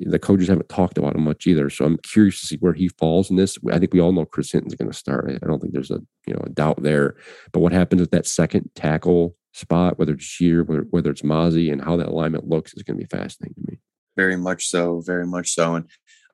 the 0.00 0.18
coaches 0.18 0.48
haven't 0.48 0.68
talked 0.68 0.98
about 0.98 1.14
him 1.14 1.24
much 1.24 1.46
either. 1.46 1.70
So 1.70 1.84
I'm 1.84 1.98
curious 1.98 2.40
to 2.40 2.46
see 2.46 2.56
where 2.56 2.72
he 2.72 2.88
falls 2.88 3.30
in 3.30 3.36
this. 3.36 3.58
I 3.70 3.78
think 3.78 3.92
we 3.92 4.00
all 4.00 4.12
know 4.12 4.24
Chris 4.24 4.52
Hinton's 4.52 4.74
going 4.74 4.90
to 4.90 4.96
start. 4.96 5.30
I 5.30 5.46
don't 5.46 5.60
think 5.60 5.72
there's 5.72 5.90
a 5.90 6.00
you 6.26 6.34
know 6.34 6.42
a 6.44 6.50
doubt 6.50 6.82
there. 6.82 7.16
But 7.52 7.60
what 7.60 7.72
happens 7.72 8.00
with 8.00 8.10
that 8.12 8.26
second 8.26 8.70
tackle 8.74 9.36
spot, 9.52 9.98
whether 9.98 10.14
it's 10.14 10.24
Sheer, 10.24 10.62
whether, 10.62 10.82
whether 10.90 11.10
it's 11.10 11.22
Mazi, 11.22 11.72
and 11.72 11.82
how 11.82 11.96
that 11.96 12.08
alignment 12.08 12.48
looks 12.48 12.74
is 12.74 12.82
going 12.82 12.98
to 12.98 13.04
be 13.04 13.08
fascinating 13.08 13.54
to 13.54 13.72
me. 13.72 13.78
Very 14.16 14.36
much 14.36 14.68
so. 14.68 15.00
Very 15.00 15.26
much 15.26 15.50
so. 15.50 15.76
And 15.76 15.86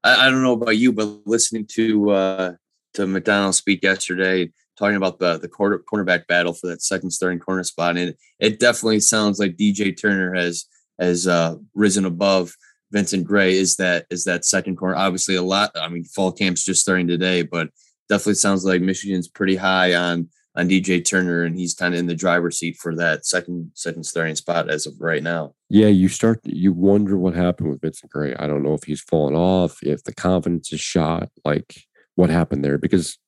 I, 0.05 0.27
I 0.27 0.31
don't 0.31 0.43
know 0.43 0.53
about 0.53 0.77
you, 0.77 0.93
but 0.93 1.27
listening 1.27 1.67
to 1.73 2.11
uh, 2.11 2.53
to 2.95 3.07
Macdonald 3.07 3.55
speak 3.55 3.83
yesterday, 3.83 4.53
talking 4.79 4.97
about 4.97 5.19
the 5.19 5.39
the 5.39 5.49
quarter, 5.49 5.83
cornerback 5.93 6.27
battle 6.27 6.53
for 6.53 6.69
that 6.69 6.83
second 6.83 7.11
starting 7.11 7.39
corner 7.39 7.65
spot, 7.65 7.97
and 7.97 8.11
it, 8.11 8.19
it 8.39 8.61
definitely 8.61 9.01
sounds 9.01 9.39
like 9.39 9.57
DJ 9.57 9.99
Turner 9.99 10.35
has 10.35 10.67
has 10.99 11.27
uh, 11.27 11.57
risen 11.75 12.05
above 12.05 12.55
Vincent 12.93 13.25
Gray 13.25 13.57
is 13.57 13.77
that 13.77 14.07
is 14.11 14.25
that 14.25 14.45
second 14.45 14.77
corner. 14.77 14.97
Obviously, 14.97 15.35
a 15.35 15.43
lot. 15.43 15.71
I 15.75 15.89
mean, 15.89 16.05
fall 16.05 16.33
camp's 16.33 16.65
just 16.65 16.83
starting 16.83 17.09
today, 17.09 17.43
but 17.43 17.71
definitely 18.09 18.35
sounds 18.35 18.65
like 18.65 18.81
Michigan's 18.81 19.29
pretty 19.29 19.57
high 19.57 19.95
on 19.95 20.29
on 20.57 20.69
DJ 20.69 21.05
Turner, 21.05 21.43
and 21.43 21.59
he's 21.59 21.75
kind 21.75 21.95
of 21.95 22.01
in 22.01 22.07
the 22.07 22.15
driver's 22.15 22.59
seat 22.59 22.77
for 22.77 22.95
that 22.97 23.27
second 23.27 23.71
second 23.75 24.05
starting 24.05 24.37
spot 24.37 24.71
as 24.71 24.87
of 24.87 24.95
right 25.01 25.23
now. 25.23 25.55
Yeah, 25.69 25.89
you 25.89 26.09
start 26.09 26.41
you 26.45 26.73
wonder 26.73 27.17
what 27.19 27.35
happened 27.35 27.71
with 27.71 27.81
Vincent 27.81 28.11
Gray. 28.11 28.35
I 28.35 28.47
don't 28.47 28.63
know 28.63 28.75
if 28.75 28.85
he's 28.85 29.03
fallen 29.03 29.35
off, 29.35 29.83
if 29.83 30.05
the 30.05 30.15
confidence 30.15 30.73
is 30.73 30.81
shot, 30.81 31.29
like 31.45 31.77
what 32.15 32.31
happened 32.31 32.65
there. 32.65 32.79
Because 32.79 33.19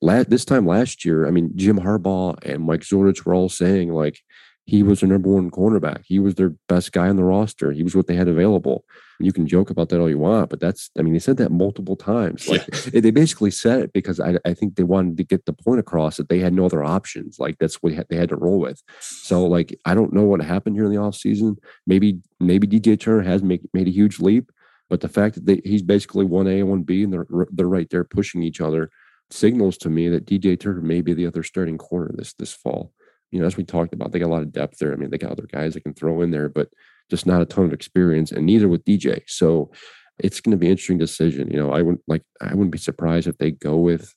this 0.00 0.44
time 0.44 0.66
last 0.66 1.04
year, 1.04 1.26
I 1.26 1.30
mean, 1.30 1.52
Jim 1.56 1.80
Harbaugh 1.80 2.38
and 2.44 2.64
Mike 2.64 2.80
Zordich 2.80 3.24
were 3.24 3.34
all 3.34 3.48
saying 3.48 3.92
like 3.92 4.20
he 4.64 4.82
was 4.82 5.00
their 5.00 5.08
number 5.08 5.30
one 5.30 5.50
cornerback. 5.50 6.04
He 6.06 6.18
was 6.18 6.34
their 6.34 6.54
best 6.68 6.92
guy 6.92 7.08
on 7.08 7.16
the 7.16 7.24
roster. 7.24 7.72
He 7.72 7.82
was 7.82 7.96
what 7.96 8.06
they 8.06 8.14
had 8.14 8.28
available. 8.28 8.84
You 9.20 9.32
can 9.32 9.46
joke 9.46 9.70
about 9.70 9.88
that 9.88 10.00
all 10.00 10.08
you 10.08 10.18
want, 10.18 10.50
but 10.50 10.60
that's, 10.60 10.90
I 10.98 11.02
mean, 11.02 11.12
they 11.12 11.18
said 11.18 11.36
that 11.38 11.50
multiple 11.50 11.96
times. 11.96 12.48
Like 12.48 12.66
yeah. 12.92 13.00
they 13.00 13.10
basically 13.10 13.50
said 13.50 13.80
it 13.80 13.92
because 13.92 14.20
I, 14.20 14.38
I 14.44 14.54
think 14.54 14.76
they 14.76 14.84
wanted 14.84 15.16
to 15.16 15.24
get 15.24 15.44
the 15.44 15.52
point 15.52 15.80
across 15.80 16.16
that 16.16 16.28
they 16.28 16.38
had 16.38 16.52
no 16.52 16.66
other 16.66 16.84
options. 16.84 17.38
Like 17.38 17.58
that's 17.58 17.82
what 17.82 17.92
they 18.08 18.16
had 18.16 18.28
to 18.28 18.36
roll 18.36 18.60
with. 18.60 18.82
So 19.00 19.44
like, 19.44 19.76
I 19.84 19.94
don't 19.94 20.12
know 20.12 20.22
what 20.22 20.42
happened 20.42 20.76
here 20.76 20.84
in 20.84 20.92
the 20.92 21.00
off 21.00 21.16
season. 21.16 21.56
Maybe, 21.86 22.18
maybe 22.38 22.66
DJ 22.66 22.98
Turner 22.98 23.22
has 23.22 23.42
make, 23.42 23.62
made 23.74 23.88
a 23.88 23.92
huge 23.92 24.20
leap, 24.20 24.52
but 24.88 25.00
the 25.00 25.08
fact 25.08 25.34
that 25.34 25.46
they, 25.46 25.60
he's 25.64 25.82
basically 25.82 26.24
one 26.24 26.46
A 26.46 26.60
and 26.60 26.68
one 26.68 26.82
B 26.82 27.02
and 27.02 27.12
they're, 27.12 27.26
they're 27.50 27.68
right 27.68 27.90
there 27.90 28.04
pushing 28.04 28.42
each 28.42 28.60
other 28.60 28.90
signals 29.30 29.76
to 29.78 29.90
me 29.90 30.08
that 30.08 30.26
DJ 30.26 30.58
Turner 30.58 30.80
may 30.80 31.00
be 31.00 31.12
the 31.12 31.26
other 31.26 31.42
starting 31.42 31.76
corner 31.76 32.10
this, 32.14 32.32
this 32.34 32.52
fall 32.52 32.92
you 33.30 33.40
know, 33.40 33.46
as 33.46 33.56
we 33.56 33.64
talked 33.64 33.92
about, 33.92 34.12
they 34.12 34.18
got 34.18 34.28
a 34.28 34.34
lot 34.34 34.42
of 34.42 34.52
depth 34.52 34.78
there. 34.78 34.92
I 34.92 34.96
mean, 34.96 35.10
they 35.10 35.18
got 35.18 35.32
other 35.32 35.48
guys 35.50 35.74
they 35.74 35.80
can 35.80 35.94
throw 35.94 36.22
in 36.22 36.30
there, 36.30 36.48
but 36.48 36.68
just 37.10 37.26
not 37.26 37.42
a 37.42 37.46
ton 37.46 37.64
of 37.64 37.72
experience, 37.72 38.32
and 38.32 38.46
neither 38.46 38.68
with 38.68 38.84
DJ. 38.84 39.22
So 39.26 39.70
it's 40.18 40.40
going 40.40 40.52
to 40.52 40.56
be 40.56 40.66
an 40.66 40.72
interesting 40.72 40.98
decision. 40.98 41.50
You 41.50 41.58
know, 41.58 41.72
I 41.72 41.82
wouldn't 41.82 42.02
like 42.06 42.22
I 42.40 42.54
wouldn't 42.54 42.72
be 42.72 42.78
surprised 42.78 43.26
if 43.26 43.38
they 43.38 43.50
go 43.50 43.76
with 43.76 44.14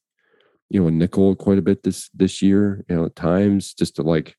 you 0.69 0.81
know 0.81 0.87
a 0.87 0.91
nickel 0.91 1.35
quite 1.35 1.57
a 1.57 1.61
bit 1.61 1.83
this 1.83 2.09
this 2.13 2.41
year. 2.41 2.83
You 2.89 2.95
know, 2.95 3.05
at 3.05 3.15
times 3.15 3.73
just 3.73 3.95
to 3.97 4.03
like 4.03 4.35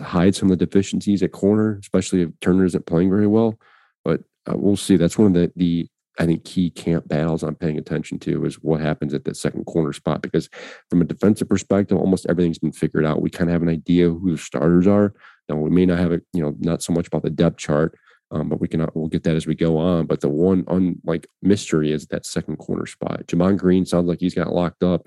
hide 0.00 0.34
some 0.34 0.50
of 0.50 0.58
the 0.58 0.66
deficiencies 0.66 1.22
at 1.22 1.32
corner, 1.32 1.78
especially 1.80 2.22
if 2.22 2.30
Turner 2.40 2.64
isn't 2.64 2.86
playing 2.86 3.10
very 3.10 3.26
well. 3.26 3.58
But 4.04 4.22
uh, 4.50 4.56
we'll 4.56 4.76
see. 4.76 4.96
That's 4.96 5.18
one 5.18 5.28
of 5.28 5.34
the 5.34 5.52
the 5.56 5.88
I 6.18 6.26
think 6.26 6.44
key 6.44 6.70
camp 6.70 7.08
battles 7.08 7.42
I'm 7.42 7.56
paying 7.56 7.78
attention 7.78 8.18
to 8.20 8.44
is 8.44 8.56
what 8.56 8.80
happens 8.80 9.14
at 9.14 9.24
that 9.24 9.36
second 9.36 9.64
corner 9.64 9.92
spot 9.92 10.22
because 10.22 10.48
from 10.88 11.02
a 11.02 11.04
defensive 11.04 11.48
perspective, 11.48 11.98
almost 11.98 12.26
everything's 12.28 12.58
been 12.58 12.72
figured 12.72 13.04
out. 13.04 13.20
We 13.20 13.30
kind 13.30 13.50
of 13.50 13.52
have 13.52 13.62
an 13.62 13.68
idea 13.68 14.08
who 14.08 14.32
the 14.32 14.38
starters 14.38 14.86
are. 14.86 15.12
Now 15.48 15.56
we 15.56 15.70
may 15.70 15.86
not 15.86 15.98
have 15.98 16.12
it, 16.12 16.22
you 16.32 16.42
know, 16.42 16.54
not 16.58 16.82
so 16.82 16.92
much 16.92 17.06
about 17.06 17.22
the 17.22 17.30
depth 17.30 17.58
chart, 17.58 17.98
um, 18.30 18.48
but 18.48 18.60
we 18.60 18.68
can 18.68 18.80
uh, 18.80 18.86
we'll 18.94 19.08
get 19.08 19.22
that 19.24 19.36
as 19.36 19.46
we 19.46 19.54
go 19.54 19.76
on. 19.76 20.06
But 20.06 20.20
the 20.20 20.28
one 20.28 20.64
unlike 20.68 21.26
mystery 21.42 21.92
is 21.92 22.06
that 22.06 22.26
second 22.26 22.56
corner 22.56 22.86
spot. 22.86 23.26
Jamon 23.26 23.56
Green 23.56 23.86
sounds 23.86 24.08
like 24.08 24.20
he's 24.20 24.34
got 24.34 24.52
locked 24.52 24.82
up, 24.82 25.06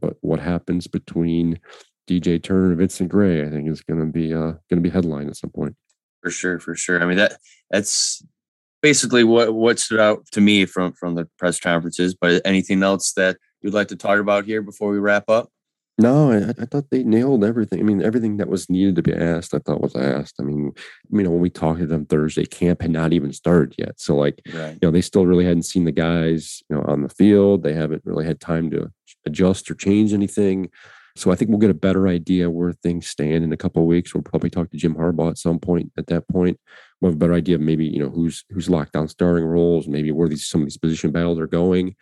but 0.00 0.16
what 0.20 0.40
happens 0.40 0.86
between 0.86 1.58
DJ 2.08 2.42
Turner 2.42 2.68
and 2.68 2.78
Vincent 2.78 3.10
Gray, 3.10 3.46
I 3.46 3.50
think 3.50 3.68
is 3.68 3.82
going 3.82 4.00
to 4.00 4.06
be 4.06 4.32
uh, 4.32 4.52
going 4.70 4.76
to 4.76 4.80
be 4.80 4.90
headline 4.90 5.28
at 5.28 5.36
some 5.36 5.50
point. 5.50 5.76
For 6.22 6.30
sure, 6.30 6.58
for 6.58 6.74
sure. 6.74 7.02
I 7.02 7.06
mean 7.06 7.18
that 7.18 7.38
that's 7.70 8.22
basically 8.82 9.24
what 9.24 9.54
what 9.54 9.78
stood 9.78 10.00
out 10.00 10.26
to 10.32 10.40
me 10.40 10.64
from 10.64 10.92
from 10.92 11.14
the 11.14 11.28
press 11.38 11.60
conferences. 11.60 12.14
But 12.14 12.42
anything 12.44 12.82
else 12.82 13.12
that 13.14 13.36
you'd 13.60 13.74
like 13.74 13.88
to 13.88 13.96
talk 13.96 14.18
about 14.18 14.44
here 14.44 14.62
before 14.62 14.90
we 14.90 14.98
wrap 14.98 15.28
up? 15.28 15.50
No, 16.00 16.30
I, 16.30 16.50
I, 16.50 16.64
thought 16.64 16.90
they 16.90 17.02
nailed 17.02 17.42
everything. 17.42 17.80
I 17.80 17.82
mean, 17.82 18.02
everything 18.02 18.36
that 18.36 18.48
was 18.48 18.70
needed 18.70 18.94
to 18.96 19.02
be 19.02 19.12
asked, 19.12 19.52
I 19.52 19.58
thought 19.58 19.80
was 19.80 19.96
asked. 19.96 20.36
I 20.38 20.44
mean, 20.44 20.70
you 21.10 21.22
know, 21.24 21.30
when 21.30 21.40
we 21.40 21.50
talked 21.50 21.80
to 21.80 21.86
them 21.86 22.06
Thursday, 22.06 22.44
camp 22.44 22.82
had 22.82 22.92
not 22.92 23.12
even 23.12 23.32
started 23.32 23.74
yet. 23.76 24.00
So, 24.00 24.14
like, 24.14 24.40
right. 24.54 24.74
you 24.74 24.78
know, 24.80 24.92
they 24.92 25.00
still 25.00 25.26
really 25.26 25.44
hadn't 25.44 25.64
seen 25.64 25.84
the 25.84 25.92
guys, 25.92 26.62
you 26.70 26.76
know, 26.76 26.84
on 26.86 27.02
the 27.02 27.08
field. 27.08 27.64
They 27.64 27.74
haven't 27.74 28.02
really 28.04 28.24
had 28.24 28.40
time 28.40 28.70
to 28.70 28.92
adjust 29.26 29.68
or 29.72 29.74
change 29.74 30.12
anything. 30.12 30.70
So, 31.16 31.32
I 31.32 31.34
think 31.34 31.50
we'll 31.50 31.58
get 31.58 31.70
a 31.70 31.74
better 31.74 32.06
idea 32.06 32.48
where 32.48 32.72
things 32.74 33.08
stand 33.08 33.42
in 33.42 33.52
a 33.52 33.56
couple 33.56 33.82
of 33.82 33.88
weeks. 33.88 34.14
We'll 34.14 34.22
probably 34.22 34.50
talk 34.50 34.70
to 34.70 34.76
Jim 34.76 34.94
Harbaugh 34.94 35.30
at 35.30 35.38
some 35.38 35.58
point. 35.58 35.90
At 35.98 36.06
that 36.06 36.28
point, 36.28 36.60
we'll 37.00 37.10
have 37.10 37.16
a 37.16 37.18
better 37.18 37.34
idea 37.34 37.56
of 37.56 37.60
maybe 37.60 37.86
you 37.86 37.98
know 37.98 38.10
who's 38.10 38.44
who's 38.50 38.70
locked 38.70 38.92
down 38.92 39.08
starting 39.08 39.44
roles, 39.44 39.88
maybe 39.88 40.12
where 40.12 40.28
these 40.28 40.46
some 40.46 40.60
of 40.60 40.66
these 40.68 40.78
position 40.78 41.10
battles 41.10 41.40
are 41.40 41.48
going. 41.48 41.96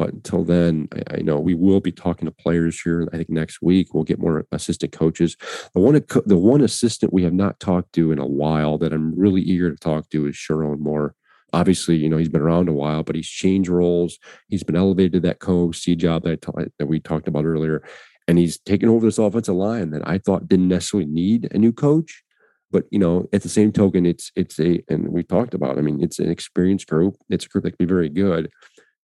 But 0.00 0.14
until 0.14 0.44
then, 0.44 0.88
I, 0.94 1.16
I, 1.16 1.20
know 1.20 1.38
we 1.38 1.52
will 1.52 1.80
be 1.80 1.92
talking 1.92 2.24
to 2.24 2.32
players 2.32 2.80
here. 2.80 3.06
I 3.12 3.18
think 3.18 3.28
next 3.28 3.60
week 3.60 3.92
we'll 3.92 4.02
get 4.02 4.18
more 4.18 4.46
assistant 4.50 4.92
coaches. 4.92 5.36
The 5.74 5.80
one 5.80 6.02
the 6.24 6.38
one 6.38 6.62
assistant 6.62 7.12
we 7.12 7.22
have 7.24 7.34
not 7.34 7.60
talked 7.60 7.92
to 7.96 8.10
in 8.10 8.18
a 8.18 8.26
while 8.26 8.78
that 8.78 8.94
I'm 8.94 9.14
really 9.14 9.42
eager 9.42 9.70
to 9.70 9.76
talk 9.76 10.08
to 10.08 10.26
is 10.26 10.36
Sherrone 10.36 10.78
Moore. 10.78 11.14
Obviously, 11.52 11.96
you 11.96 12.08
know 12.08 12.16
he's 12.16 12.30
been 12.30 12.40
around 12.40 12.70
a 12.70 12.72
while, 12.72 13.02
but 13.02 13.14
he's 13.14 13.28
changed 13.28 13.68
roles. 13.68 14.18
He's 14.48 14.64
been 14.64 14.74
elevated 14.74 15.12
to 15.12 15.20
that 15.28 15.40
co-C 15.40 15.96
job 15.96 16.22
that 16.22 16.46
that 16.78 16.86
we 16.86 16.98
talked 16.98 17.28
about 17.28 17.44
earlier, 17.44 17.82
and 18.26 18.38
he's 18.38 18.58
taken 18.58 18.88
over 18.88 19.04
this 19.04 19.18
offensive 19.18 19.54
line 19.54 19.90
that 19.90 20.08
I 20.08 20.16
thought 20.16 20.48
didn't 20.48 20.68
necessarily 20.68 21.10
need 21.10 21.52
a 21.52 21.58
new 21.58 21.72
coach. 21.72 22.22
But 22.70 22.84
you 22.90 22.98
know, 22.98 23.28
at 23.34 23.42
the 23.42 23.50
same 23.50 23.70
token, 23.70 24.06
it's 24.06 24.32
it's 24.34 24.58
a 24.58 24.82
and 24.88 25.08
we 25.08 25.24
talked 25.24 25.52
about. 25.52 25.76
I 25.76 25.82
mean, 25.82 26.02
it's 26.02 26.20
an 26.20 26.30
experienced 26.30 26.86
group. 26.86 27.16
It's 27.28 27.44
a 27.44 27.48
group 27.50 27.64
that 27.64 27.72
can 27.72 27.86
be 27.86 27.92
very 27.92 28.08
good 28.08 28.48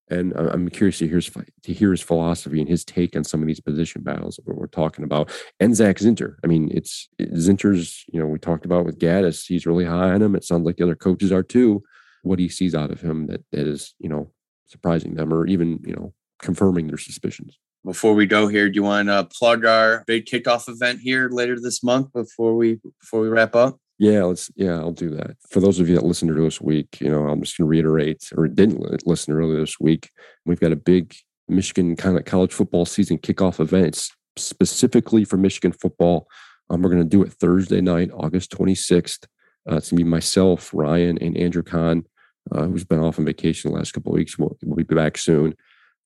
and 0.09 0.33
I'm 0.33 0.69
curious 0.69 0.99
to 0.99 1.07
hear 1.07 1.17
his, 1.17 1.29
to 1.29 1.73
hear 1.73 1.91
his 1.91 2.01
philosophy 2.01 2.59
and 2.59 2.69
his 2.69 2.85
take 2.85 3.15
on 3.15 3.23
some 3.23 3.41
of 3.41 3.47
these 3.47 3.59
position 3.59 4.03
battles 4.03 4.37
that 4.37 4.55
we're 4.55 4.67
talking 4.67 5.03
about. 5.03 5.29
And 5.59 5.75
Zak 5.75 5.97
Zinter. 5.97 6.35
I 6.43 6.47
mean, 6.47 6.69
it's 6.73 7.09
Zinter's. 7.19 8.05
You 8.11 8.19
know, 8.19 8.27
we 8.27 8.39
talked 8.39 8.65
about 8.65 8.85
with 8.85 8.99
Gattis. 8.99 9.45
He's 9.47 9.65
really 9.65 9.85
high 9.85 10.11
on 10.11 10.21
him. 10.21 10.35
It 10.35 10.43
sounds 10.43 10.65
like 10.65 10.77
the 10.77 10.83
other 10.83 10.95
coaches 10.95 11.31
are 11.31 11.43
too. 11.43 11.83
What 12.23 12.39
he 12.39 12.49
sees 12.49 12.73
out 12.73 12.91
of 12.91 13.01
him 13.01 13.27
that 13.27 13.43
that 13.51 13.67
is, 13.67 13.93
you 13.99 14.09
know, 14.09 14.31
surprising 14.67 15.15
them 15.15 15.33
or 15.33 15.47
even 15.47 15.79
you 15.85 15.95
know 15.95 16.13
confirming 16.39 16.87
their 16.87 16.97
suspicions. 16.97 17.57
Before 17.83 18.13
we 18.13 18.25
go 18.25 18.47
here, 18.47 18.69
do 18.69 18.75
you 18.75 18.83
want 18.83 19.07
to 19.07 19.27
plug 19.37 19.65
our 19.65 20.03
big 20.07 20.25
kickoff 20.25 20.67
event 20.67 20.99
here 21.01 21.29
later 21.29 21.57
this 21.59 21.83
month 21.83 22.11
before 22.13 22.55
we 22.55 22.79
before 23.01 23.21
we 23.21 23.29
wrap 23.29 23.55
up? 23.55 23.79
Yeah, 23.99 24.23
let's. 24.23 24.51
Yeah, 24.55 24.77
I'll 24.77 24.91
do 24.91 25.09
that. 25.11 25.37
For 25.49 25.59
those 25.59 25.79
of 25.79 25.89
you 25.89 25.95
that 25.95 26.05
listened 26.05 26.33
to 26.33 26.41
this 26.41 26.61
week, 26.61 27.01
you 27.01 27.09
know, 27.09 27.27
I'm 27.27 27.41
just 27.41 27.57
going 27.57 27.65
to 27.65 27.69
reiterate, 27.69 28.29
or 28.37 28.47
didn't 28.47 29.07
listen 29.07 29.33
earlier 29.33 29.59
this 29.59 29.79
week. 29.79 30.11
We've 30.45 30.59
got 30.59 30.71
a 30.71 30.75
big 30.75 31.15
Michigan 31.47 31.95
kind 31.95 32.17
of 32.17 32.25
college 32.25 32.53
football 32.53 32.85
season 32.85 33.17
kickoff 33.17 33.59
event 33.59 34.09
specifically 34.35 35.25
for 35.25 35.37
Michigan 35.37 35.71
football. 35.71 36.27
Um, 36.69 36.81
we're 36.81 36.91
going 36.91 37.03
to 37.03 37.09
do 37.09 37.23
it 37.23 37.33
Thursday 37.33 37.81
night, 37.81 38.11
August 38.13 38.51
26th. 38.51 39.25
Uh, 39.69 39.77
it's 39.77 39.89
going 39.89 39.99
to 39.99 40.03
be 40.03 40.09
myself, 40.09 40.71
Ryan, 40.73 41.17
and 41.19 41.37
Andrew 41.37 41.63
Kahn, 41.63 42.05
uh, 42.51 42.65
who's 42.65 42.83
been 42.83 42.99
off 42.99 43.19
on 43.19 43.25
vacation 43.25 43.71
the 43.71 43.77
last 43.77 43.93
couple 43.93 44.11
of 44.11 44.17
weeks. 44.17 44.37
We'll, 44.37 44.57
we'll 44.63 44.85
be 44.85 44.95
back 44.95 45.17
soon. 45.17 45.55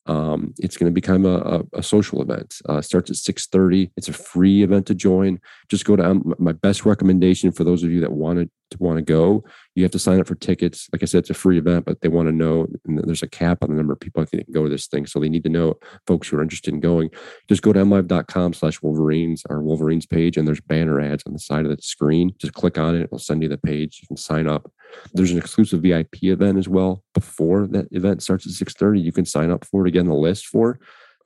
Um, 0.08 0.54
it's 0.58 0.78
going 0.78 0.90
to 0.90 0.94
become 0.94 1.26
a, 1.26 1.38
a, 1.38 1.80
a 1.80 1.84
social 1.84 2.22
event. 2.22 2.56
Uh, 2.68 2.82
starts 2.82 3.10
at 3.10 3.36
6.30. 3.36 3.92
It's 3.96 4.08
a 4.08 4.14
free 4.14 4.64
event 4.64 4.88
to 4.88 4.96
join. 4.96 5.40
Just 5.70 5.86
go 5.86 5.96
to 5.96 6.04
um, 6.04 6.34
my 6.40 6.54
best 6.54 6.86
recommendation 6.86 7.52
for 7.52 7.64
those 7.64 7.84
of 7.84 7.92
you 7.92 8.02
that 8.02 8.12
wanted 8.12 8.50
to 8.72 8.78
want 8.80 8.98
to 8.98 9.04
go. 9.04 9.44
You 9.76 9.84
have 9.84 9.92
to 9.92 10.00
sign 10.00 10.20
up 10.20 10.28
for 10.28 10.36
tickets. 10.36 10.90
Like 10.92 11.04
I 11.04 11.06
said, 11.06 11.20
it's 11.20 11.30
a 11.30 11.36
free 11.36 11.58
event, 11.58 11.86
but 11.86 12.02
they 12.02 12.08
want 12.08 12.28
to 12.30 12.32
know 12.32 12.68
there's 12.86 13.22
a 13.22 13.28
cap 13.28 13.60
on 13.62 13.70
the 13.70 13.76
number 13.76 13.94
of 13.94 14.00
people 14.00 14.24
that 14.24 14.30
can 14.32 14.46
go 14.52 14.64
to 14.64 14.70
this 14.70 14.88
thing. 14.88 15.06
So 15.06 15.20
they 15.20 15.30
need 15.30 15.44
to 15.44 15.50
know 15.50 15.76
folks 16.08 16.28
who 16.28 16.38
are 16.38 16.42
interested 16.42 16.74
in 16.74 16.80
going. 16.80 17.10
Just 17.48 17.62
go 17.62 17.74
to 17.74 17.80
mlive.com 17.80 18.54
slash 18.54 18.82
Wolverines, 18.82 19.44
our 19.50 19.62
Wolverines 19.62 20.06
page, 20.06 20.38
and 20.38 20.48
there's 20.48 20.62
banner 20.62 21.00
ads 21.00 21.24
on 21.26 21.34
the 21.34 21.40
side 21.40 21.66
of 21.66 21.76
the 21.76 21.82
screen. 21.82 22.34
Just 22.40 22.54
click 22.54 22.78
on 22.78 22.96
it. 22.96 23.04
It'll 23.04 23.20
send 23.20 23.44
you 23.44 23.50
the 23.50 23.58
page. 23.58 24.00
You 24.02 24.08
can 24.08 24.18
sign 24.18 24.48
up. 24.48 24.72
There's 25.14 25.32
an 25.32 25.38
exclusive 25.38 25.82
VIP 25.82 26.24
event 26.24 26.58
as 26.58 26.68
well 26.68 27.04
before 27.14 27.68
that 27.68 27.88
event 27.92 28.24
starts 28.24 28.46
at 28.46 28.68
6.30. 28.68 29.04
You 29.04 29.12
can 29.12 29.26
sign 29.26 29.52
up 29.52 29.66
for 29.66 29.86
it. 29.86 29.90
Again, 29.90 30.08
the 30.08 30.14
list 30.14 30.48
for 30.48 30.80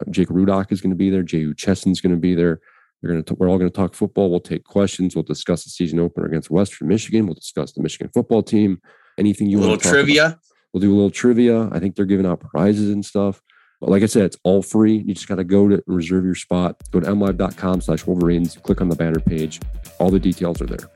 Jake 0.09 0.29
Rudock 0.29 0.71
is 0.71 0.81
going 0.81 0.91
to 0.91 0.97
be 0.97 1.09
there. 1.09 1.23
Jehu 1.23 1.53
Chesson's 1.53 2.01
going 2.01 2.15
to 2.15 2.19
be 2.19 2.35
there. 2.35 2.59
We're 3.01 3.11
going 3.11 3.23
to 3.23 3.33
we're 3.35 3.49
all 3.49 3.57
going 3.57 3.69
to 3.69 3.75
talk 3.75 3.93
football. 3.93 4.31
We'll 4.31 4.39
take 4.39 4.63
questions. 4.63 5.15
We'll 5.15 5.23
discuss 5.23 5.63
the 5.63 5.69
season 5.69 5.99
opener 5.99 6.25
against 6.25 6.49
Western 6.49 6.87
Michigan. 6.87 7.27
We'll 7.27 7.35
discuss 7.35 7.71
the 7.71 7.83
Michigan 7.83 8.09
football 8.13 8.41
team. 8.41 8.81
Anything 9.17 9.49
you 9.49 9.63
a 9.63 9.67
want 9.67 9.81
to 9.81 9.89
trivia. 9.89 10.25
About. 10.25 10.29
Trivia 10.29 10.55
we'll 10.75 10.81
do 10.81 10.93
a 10.93 10.93
little 10.93 11.09
trivia. 11.09 11.69
I 11.71 11.79
think 11.79 11.95
they're 11.95 12.05
giving 12.05 12.25
out 12.25 12.41
prizes 12.41 12.91
and 12.91 13.03
stuff. 13.03 13.41
But 13.79 13.89
like 13.89 14.03
I 14.03 14.07
said, 14.07 14.23
it's 14.23 14.37
all 14.43 14.61
free. 14.61 14.97
You 14.97 15.13
just 15.13 15.27
got 15.27 15.35
to 15.35 15.45
go 15.45 15.69
to 15.69 15.81
reserve 15.87 16.25
your 16.25 16.35
spot. 16.35 16.75
Go 16.91 16.99
to 16.99 17.07
mlive.com 17.07 17.79
slash 17.79 18.05
Wolverines. 18.05 18.57
Click 18.57 18.81
on 18.81 18.89
the 18.89 18.95
banner 18.95 19.19
page. 19.19 19.61
All 19.99 20.11
the 20.11 20.19
details 20.19 20.61
are 20.61 20.65
there. 20.65 20.89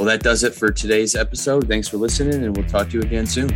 Well, 0.00 0.06
that 0.06 0.22
does 0.22 0.44
it 0.44 0.54
for 0.54 0.72
today's 0.72 1.14
episode. 1.14 1.68
Thanks 1.68 1.86
for 1.86 1.98
listening, 1.98 2.42
and 2.42 2.56
we'll 2.56 2.66
talk 2.66 2.88
to 2.88 2.94
you 2.94 3.02
again 3.02 3.26
soon. 3.26 3.50